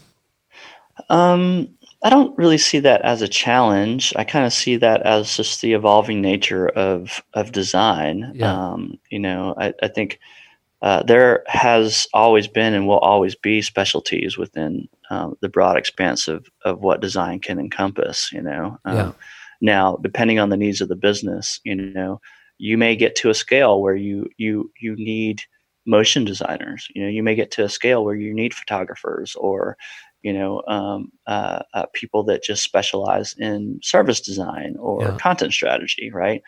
[1.11, 4.13] Um, I don't really see that as a challenge.
[4.17, 8.33] I kind of see that as just the evolving nature of of design.
[8.35, 8.53] Yeah.
[8.53, 10.21] Um, you know, I, I think
[10.81, 16.29] uh, there has always been and will always be specialties within um, the broad expanse
[16.29, 18.31] of, of what design can encompass.
[18.33, 19.13] You know, um, Yeah.
[19.61, 22.21] now depending on the needs of the business, you know,
[22.59, 25.43] you may get to a scale where you you you need
[25.85, 26.87] motion designers.
[26.95, 29.77] You know, you may get to a scale where you need photographers or
[30.23, 35.19] you know um, uh, uh, people that just specialize in service design or Yeah.
[35.21, 36.43] content strategy, right?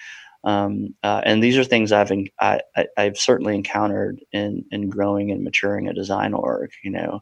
[0.44, 2.60] Um, uh, and these are things I've en- I,
[2.96, 6.70] I've certainly encountered in in growing and maturing a design org.
[6.82, 7.20] You know,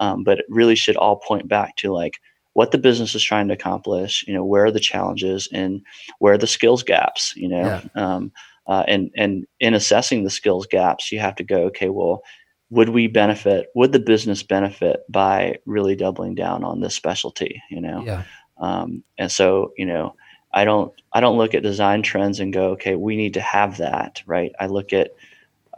[0.00, 2.14] um, but it really should all point back to like
[2.54, 4.24] what the business is trying to accomplish.
[4.26, 5.80] You know, where are the challenges and
[6.18, 7.34] where are the skills gaps.
[7.36, 7.80] You know, Yeah.
[7.94, 8.32] um,
[8.66, 12.22] uh, and and in assessing the skills gaps, you have to go, okay, well,
[12.70, 13.68] would we benefit?
[13.74, 17.62] Would the business benefit by really doubling down on this specialty?
[17.70, 18.24] You know, Yeah,
[18.58, 20.14] um, and so you know
[20.52, 23.76] i don't i don't look at design trends and go okay we need to have
[23.78, 25.10] that right i look at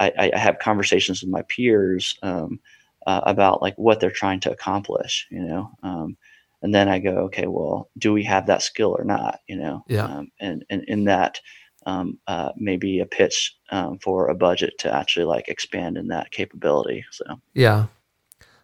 [0.00, 2.60] i, I have conversations with my peers um,
[3.06, 6.16] uh, about like what they're trying to accomplish you know um,
[6.62, 9.84] and then i go okay well do we have that skill or not you know
[9.88, 10.04] Yeah.
[10.04, 11.40] um, and, and in that
[11.88, 13.36] um, uh, maybe a pitch
[13.70, 17.24] um, for a budget to actually like expand in that capability so
[17.54, 17.86] yeah.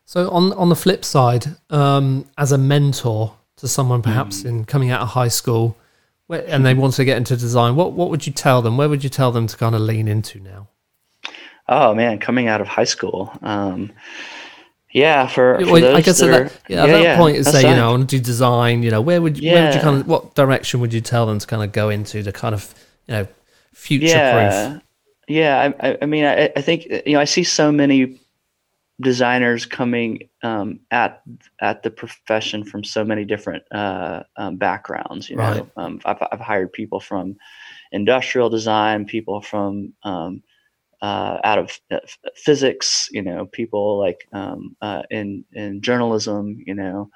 [0.07, 3.22] So on on the flip side, um, as a mentor
[3.61, 5.64] to someone perhaps in coming out of high school,
[6.29, 8.77] where, and they want to get into design, what what would you tell them?
[8.77, 10.68] Where would you tell them to kind of lean into now?
[11.68, 13.93] Oh man, coming out of high school, um,
[14.93, 17.37] yeah, for, for Well, those I guess that at are- that, yeah, at that point,
[17.39, 18.83] it's say, you know, I want to do design.
[18.83, 19.83] You know, where would you, where would you Yeah.
[19.83, 22.55] kind of, what direction would you tell them to kind of go into to kind
[22.55, 22.72] of,
[23.07, 23.29] you know,
[23.73, 24.15] future proof?
[24.17, 24.79] yeah.
[25.27, 28.21] Yeah I, I- mean I, I think you know i see so many
[29.01, 31.23] designers coming um, at
[31.61, 35.69] at the profession from so many different uh, um, backgrounds you know.
[35.77, 37.37] Um, I've, I've hired people from
[37.91, 40.43] industrial design people from um,
[41.03, 41.99] uh, out of uh,
[42.37, 47.11] physics you know people like um, uh, in in journalism you know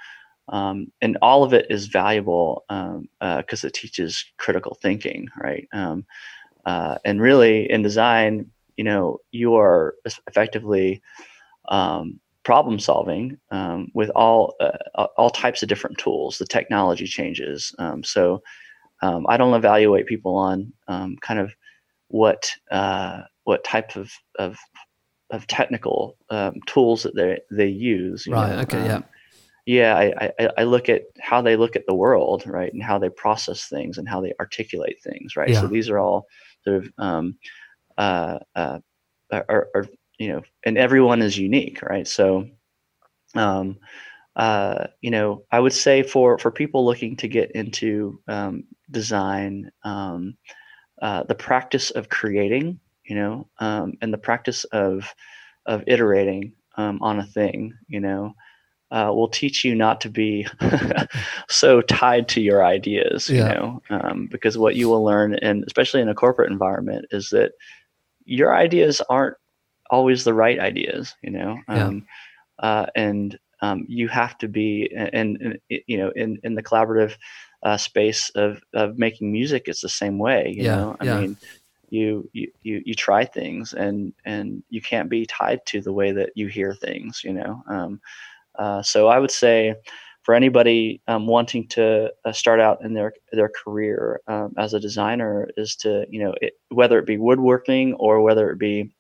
[0.49, 2.65] um, and all of it is valuable
[3.21, 6.05] because it teaches critical thinking right um,
[6.65, 9.95] uh, and really in design you know you are
[10.27, 11.03] effectively
[11.69, 17.75] um, problem solving um, with all uh, all types of different tools the technology changes
[17.79, 18.43] um, so
[19.03, 21.53] um, i don't evaluate people on um, kind of
[22.09, 24.57] what uh, what type of of,
[25.31, 29.03] of technical um, tools that they they use Right, know, okay, yeah.
[29.69, 32.99] Yeah I, I i look at how they look at the world right and how
[32.99, 35.55] they process things and how they articulate things right?
[35.55, 36.27] So these are all
[36.65, 37.39] sort of um
[37.99, 38.79] uh uh
[39.31, 39.87] are, are
[40.19, 42.09] you know and everyone is unique right?
[42.09, 42.49] So
[43.35, 43.77] um
[44.37, 49.71] uh you know i would say for for people looking to get into um design
[49.85, 50.35] um
[51.03, 55.13] uh the practice of creating you know um and the practice of
[55.67, 58.33] of iterating um, on a thing you know
[58.91, 60.47] uh, will teach you not to be
[61.49, 66.01] so tied to your ideas, you know, um, because what you will learn, and especially
[66.01, 67.53] in a corporate environment, is that
[68.25, 69.37] your ideas aren't
[69.91, 71.87] always the right ideas, you know, Yeah.
[71.87, 72.07] um,
[72.61, 77.17] uh, and um, you have to be, and, and you know, in in the collaborative
[77.63, 80.97] uh, space of of making music, it's the same way, you Yeah, know.
[81.01, 81.21] I yeah.
[81.21, 81.37] mean,
[81.91, 86.13] you, you you you try things, and and you can't be tied to the way
[86.13, 87.63] that you hear things, you know.
[88.59, 89.75] Uh, so I would say
[90.23, 94.81] for anybody um, wanting to uh, start out in their their career um, as a
[94.81, 98.93] designer is to you know it, whether it be woodworking or whether it be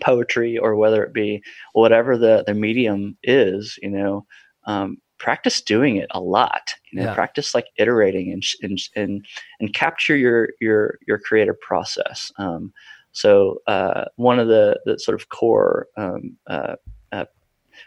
[0.00, 1.42] poetry or whether it be
[1.72, 4.24] whatever the the medium is you know
[4.66, 7.14] um, practice doing it a lot you know Yeah.
[7.14, 9.26] practice like iterating and and and
[9.58, 12.72] and capture your your your creative process um,
[13.12, 16.76] so uh, one of the the sort of core um, uh,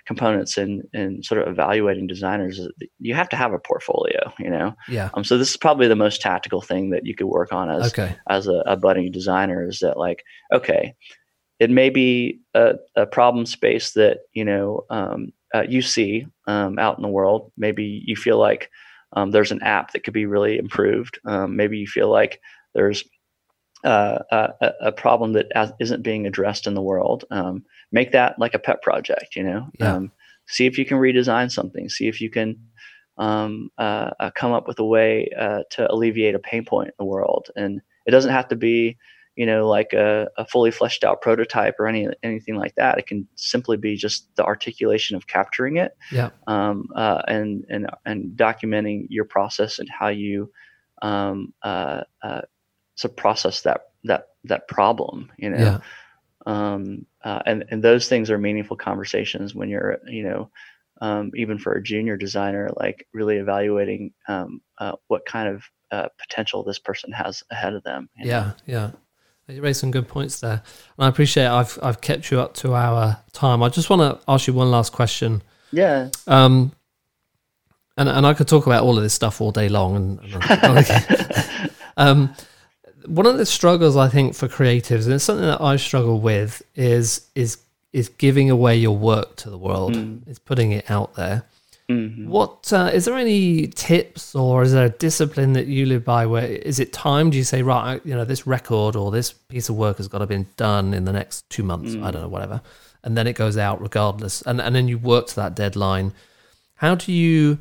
[0.06, 2.70] components and in sort of evaluating designers is
[3.00, 5.10] you have to have a portfolio you know Yeah.
[5.14, 7.94] um, so this is probably the most tactical thing that you could work on as
[7.94, 8.16] Okay.
[8.30, 10.94] as a, a budding designer is that like okay
[11.60, 16.80] it may be a, a problem space that you know um, uh, you see um,
[16.80, 18.70] out in the world maybe you feel like
[19.16, 22.40] um, there's an app that could be really improved um, maybe you feel like
[22.74, 23.04] there's
[23.84, 28.12] uh, a, a- a problem that as- isn't being addressed in the world um, make
[28.12, 29.96] that like a pet project you know Yeah.
[29.96, 30.12] um,
[30.48, 32.58] see if you can redesign something see if you can
[33.18, 36.94] um, uh, uh, come up with a way uh, to alleviate a pain point in
[36.98, 38.98] the world and it doesn't have to be
[39.36, 43.06] you know like a, a fully fleshed out prototype or any anything like that it
[43.08, 46.30] can simply be just the articulation of capturing it Yeah.
[46.48, 50.52] um, uh, and and and documenting your process and how you
[51.02, 52.42] um, uh, uh,
[52.98, 55.80] to process that that that problem you know Yeah.
[56.46, 60.50] um, uh, and and those things are meaningful conversations when you're you know
[61.02, 66.08] um, even for a junior designer like really evaluating um, uh, what kind of uh,
[66.20, 68.32] potential this person has ahead of them you know?
[68.32, 68.92] Yeah, yeah.
[69.48, 70.64] You raised some good points there,
[70.98, 73.62] and I appreciate I've I've kept you up to our time.
[73.62, 75.42] I just want to ask you one last question.
[75.72, 76.72] yeah Um,
[77.98, 79.96] and and I could talk about all of this stuff all day long.
[79.98, 82.34] And, and um,
[83.06, 86.62] one of the struggles I think for creatives, and it's something that I struggle with,
[86.76, 87.58] is is
[87.92, 89.96] is giving away your work to the world.
[89.96, 90.28] Mm.
[90.28, 91.44] Is putting it out there.
[91.90, 92.28] Mhm.
[92.28, 96.26] What uh, is there any tips or is there a discipline that you live by?
[96.26, 97.30] Where is it time?
[97.30, 98.02] Do you say right?
[98.06, 101.04] You know, this record or this piece of work has got to be done in
[101.04, 101.94] the next two months.
[101.96, 102.62] I don't know, whatever,
[103.04, 106.14] and then it goes out regardless, and and then you work to that deadline.
[106.76, 107.60] How do you,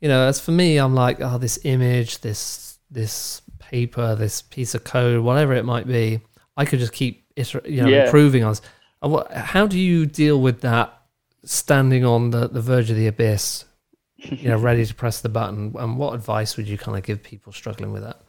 [0.00, 4.74] you know, as for me, I'm like, oh, this image, this this paper, this piece
[4.74, 6.20] of code, whatever it might be,
[6.56, 8.04] I could just keep iter- you know Yeah.
[8.06, 8.54] improving on.
[9.32, 10.94] How do you deal with that?
[11.44, 13.64] Standing on the, the verge of the abyss,
[14.16, 15.72] you know, ready to press the button.
[15.78, 18.20] And what advice would you kind of give people struggling with that?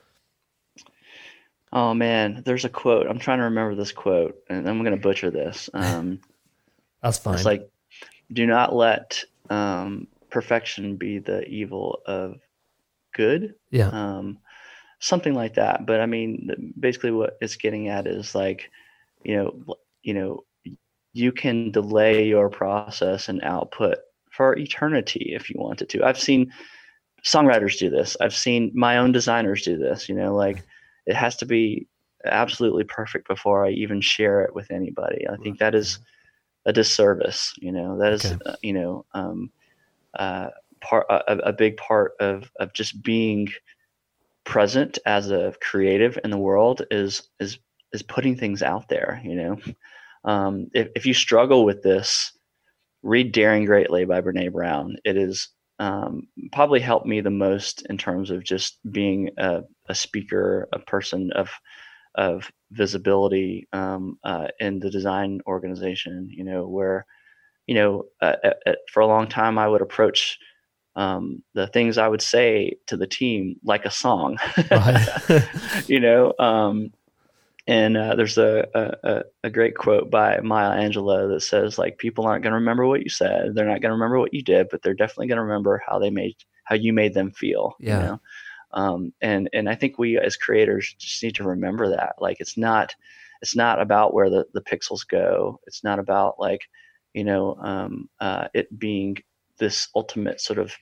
[1.72, 3.08] Oh man, there's a quote.
[3.08, 5.70] I'm trying to remember this quote, and I'm going to butcher this.
[5.74, 6.20] Um,
[7.02, 7.36] That's fine.
[7.36, 7.70] it's like,
[8.32, 12.40] "Do not let um, perfection be the evil of
[13.14, 14.38] good." yeah, um,
[15.00, 15.86] something like that.
[15.86, 18.70] But I mean, basically, what it's getting at is like,
[19.24, 20.44] you know, you know,
[21.14, 23.98] you can delay your process and output
[24.32, 26.04] for eternity if you wanted to.
[26.04, 26.52] I've seen
[27.24, 28.16] songwriters do this.
[28.22, 30.08] I've seen my own designers do this.
[30.08, 30.64] You know, like
[31.06, 31.88] it has to be
[32.26, 35.28] absolutely perfect before I even share it with anybody.
[35.28, 36.00] I think that is
[36.66, 37.54] a disservice.
[37.58, 38.38] You know, that is okay.
[38.46, 39.50] uh, you know um,
[40.18, 40.50] uh,
[40.82, 43.48] part a, a big part of of just being
[44.46, 47.60] present as a creative in the world is is
[47.94, 49.22] is putting things out there.
[49.24, 49.58] You know,
[50.26, 52.32] um, if if you struggle with this,
[53.04, 54.98] read "Daring Greatly" by Brene Brown.
[55.06, 59.96] It is um, probably helped me the most in terms of just being a, a
[59.96, 61.50] speaker, a person of
[62.16, 66.28] of visibility um, uh, in the design organization.
[66.30, 67.06] You know, where
[67.68, 68.36] you know uh,
[68.68, 70.40] uh, for a long time I would approach
[70.96, 74.38] um, the things I would say to the team like a song.
[75.88, 76.92] you know, um,
[77.68, 78.68] and uh, there's a,
[79.04, 82.88] a, a great quote by Maya Angelou that says like people aren't going to remember
[82.88, 85.38] what you said, they're not going to remember what you did, but they're definitely going
[85.38, 87.76] to remember how they made how you made them feel.
[87.80, 87.98] Yeah.
[87.98, 88.22] You know?
[88.72, 92.58] Um, and and I think we as creators just need to remember that like it's
[92.58, 92.96] not
[93.42, 95.60] it's not about where the, the pixels go.
[95.66, 96.62] It's not about like
[97.14, 99.18] you know um, uh, it being
[99.60, 100.74] this ultimate sort of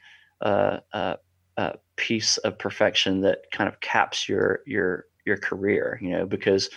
[0.41, 1.15] uh, uh,
[1.57, 6.69] uh piece of perfection that kind of caps your your your career, you know, because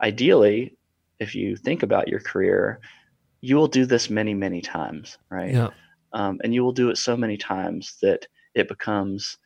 [0.00, 0.76] ideally,
[1.18, 2.80] if you think about your career,
[3.40, 5.52] you will do this many, many times, right?
[5.52, 5.70] Yeah.
[6.12, 9.36] Um, and you will do it so many times that it becomes,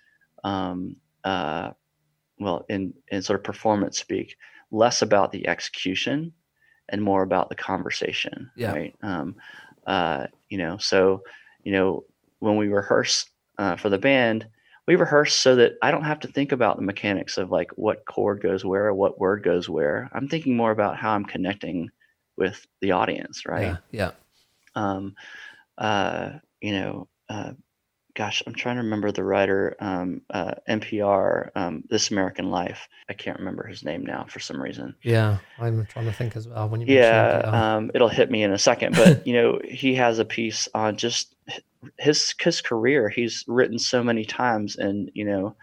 [0.45, 1.71] um, uh,
[2.39, 4.37] well, in, in sort of performance speak,
[4.71, 6.33] less about the execution
[6.89, 8.73] and more about the conversation, yeah.
[8.73, 8.95] right?
[9.03, 9.37] Um,
[9.87, 11.23] uh, you know, so,
[11.63, 12.05] you know,
[12.41, 13.27] when we rehearse
[13.59, 14.47] uh, for the band,
[14.87, 18.05] we rehearse so that I don't have to think about the mechanics of like what
[18.07, 20.11] chord goes where, or what word goes where.
[20.13, 21.91] I'm thinking more about how I'm connecting
[22.37, 23.77] with the audience, right?
[23.93, 24.11] Yeah.
[24.11, 24.11] yeah.
[24.75, 25.15] Um,
[25.79, 27.53] uh, you know, uh,
[28.15, 32.89] gosh, I'm trying to remember the writer, um, uh, NPR, um, This American Life.
[33.09, 34.95] I can't remember his name now for some reason.
[35.03, 36.69] Yeah, I'm trying to think as well.
[36.69, 38.97] When you yeah, um, it'll hit me in a second.
[38.97, 41.35] But you know, he has a piece on just
[41.99, 45.55] his his career he's written so many times and you know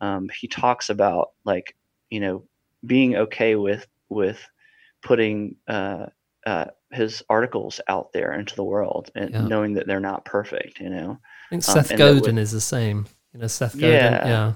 [0.00, 1.76] um, he talks about like
[2.10, 2.44] you know
[2.84, 4.46] being okay with with
[5.02, 6.06] putting uh,
[6.46, 9.46] uh, his articles out there into the world and yeah.
[9.46, 11.18] knowing that they're not perfect you know
[11.54, 13.06] think um, Seth um, Godin is the same.
[13.32, 14.52] You know Seth Godin yeah, yeah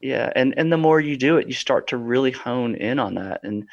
[0.00, 3.14] yeah and and the more you do it you start to really hone in on
[3.14, 3.40] that.
[3.42, 3.66] And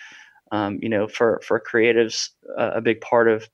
[0.51, 3.47] um, you know for for creatives uh, a big part of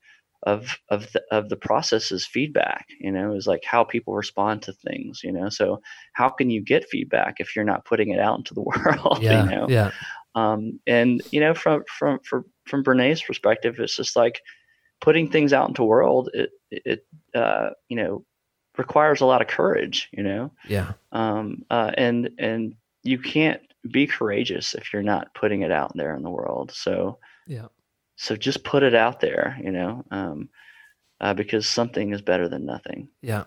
[0.44, 4.62] of of the, of the process is feedback you know is like how people respond
[4.62, 5.48] to things you know.
[5.48, 5.80] So
[6.12, 9.44] how can you get feedback if you're not putting it out into the world yeah
[9.44, 9.66] you know?
[9.68, 9.90] yeah.
[10.34, 14.40] Um, and you know from from from from Brene's perspective it's just like
[15.00, 18.24] putting things out into the world it it uh, you know
[18.76, 23.60] requires a lot of courage you know yeah um uh, and and you can't
[23.90, 27.66] be courageous if you're not putting it out there in the world so yeah
[28.16, 30.48] so just put it out there, you know, um,
[31.20, 33.08] uh, because something is better than nothing.
[33.20, 33.44] Yeah.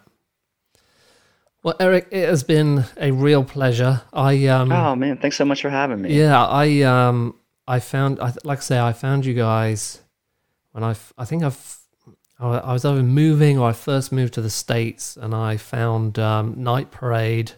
[1.63, 4.01] Well, Eric, it has been a real pleasure.
[4.13, 4.71] I um.
[4.71, 6.17] Oh man, thanks so much for having me.
[6.17, 7.35] Yeah, I um,
[7.67, 10.01] I found, I like I say, I found you guys
[10.71, 11.79] when I, I think I've,
[12.39, 16.61] I was either moving or I first moved to the states, and I found um,
[16.61, 17.53] Night Parade.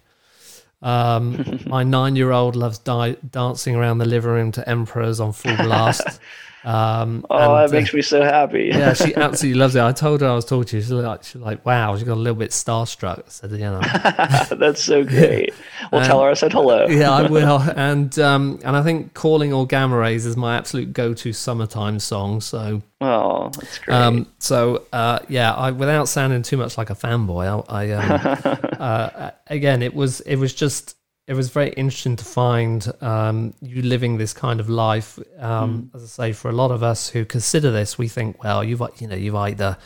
[0.82, 6.20] Um, my nine-year-old loves di- dancing around the living room to Emperors on full blast.
[6.64, 8.70] Um, oh, and, that makes uh, me so happy.
[8.74, 9.82] yeah, she absolutely loves it.
[9.82, 10.82] I told her I was talking to you.
[10.82, 13.30] She's like, she's like, wow, she got a little bit starstruck.
[13.30, 13.80] Said, you know,
[14.58, 15.54] that's so great.
[15.92, 16.88] Well, tell her I said hello.
[16.88, 17.60] yeah, I will.
[17.60, 22.42] And um, and I think calling all gamma rays is my absolute go-to summertime song.
[22.42, 23.96] So oh, that's great.
[23.96, 28.60] Um, so uh, yeah, I without sounding too much like a fanboy, I, I um,
[28.80, 30.96] uh, again, it was it was just
[31.30, 35.20] it was very interesting to find um, you living this kind of life.
[35.38, 35.96] Um, mm.
[35.96, 38.82] As I say, for a lot of us who consider this, we think, well, you've
[38.98, 39.78] you know you've either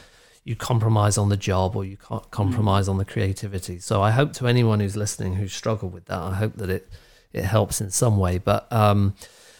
[0.45, 2.91] you compromise on the job or you can't compromise mm.
[2.91, 3.79] on the creativity.
[3.79, 6.87] So I hope to anyone who's listening who struggled with that, I hope that it
[7.33, 8.37] it helps in some way.
[8.37, 9.13] But um,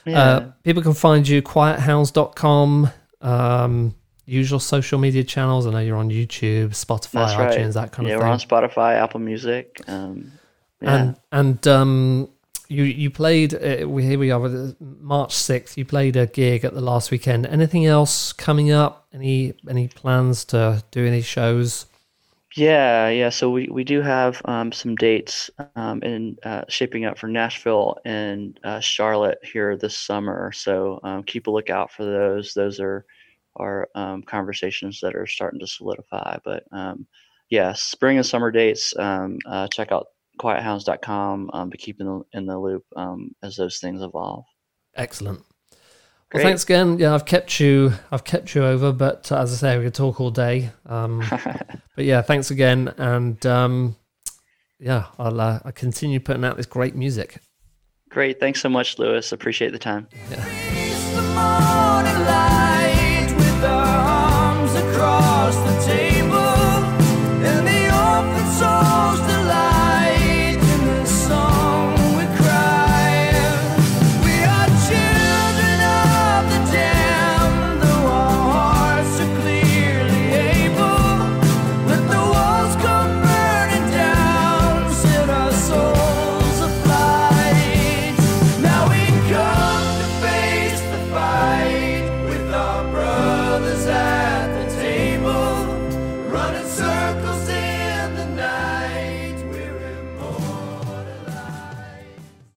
[0.05, 0.21] yeah.
[0.21, 2.91] uh, people can find you quiethounds.com.
[3.19, 5.67] Um, usual social media channels.
[5.67, 7.73] I know you're on YouTube, Spotify, That's iTunes, right.
[7.73, 8.27] that kind yeah, of thing.
[8.29, 9.81] Yeah, we're on Spotify, Apple Music.
[9.87, 10.31] Um,
[10.83, 12.29] and and um,
[12.67, 13.53] you you played.
[13.53, 15.77] Uh, here we are with March sixth.
[15.77, 17.45] You played a gig at the last weekend.
[17.45, 19.07] Anything else coming up?
[19.13, 21.85] Any any plans to do any shows?
[22.55, 23.29] Yeah, yeah.
[23.29, 27.97] So we, we do have um, some dates um, in uh, shaping up for Nashville
[28.05, 30.51] and uh, Charlotte here this summer.
[30.51, 32.53] So um, keep a lookout for those.
[32.53, 33.05] Those are
[33.55, 36.37] are um, conversations that are starting to solidify.
[36.45, 37.07] But um,
[37.49, 38.95] yeah, spring and summer dates.
[38.97, 40.07] Um, uh, check out
[40.39, 44.45] quiethounds.com um, to keep in the, in the loop um, as those things evolve.
[44.95, 45.39] Excellent.
[45.39, 46.43] Well, Great.
[46.43, 46.97] thanks again.
[46.97, 47.93] Yeah, I've kept you.
[48.11, 50.71] I've kept you over, but uh, as I say, we could talk all day.
[50.85, 51.23] Um,
[51.95, 53.95] but yeah, thanks again, and um,
[54.79, 57.37] yeah, I'll uh, I continue putting out this great music.
[58.09, 59.31] Great, thanks so much, Lewis.
[59.31, 60.07] Appreciate the time.
[60.31, 62.59] Yeah.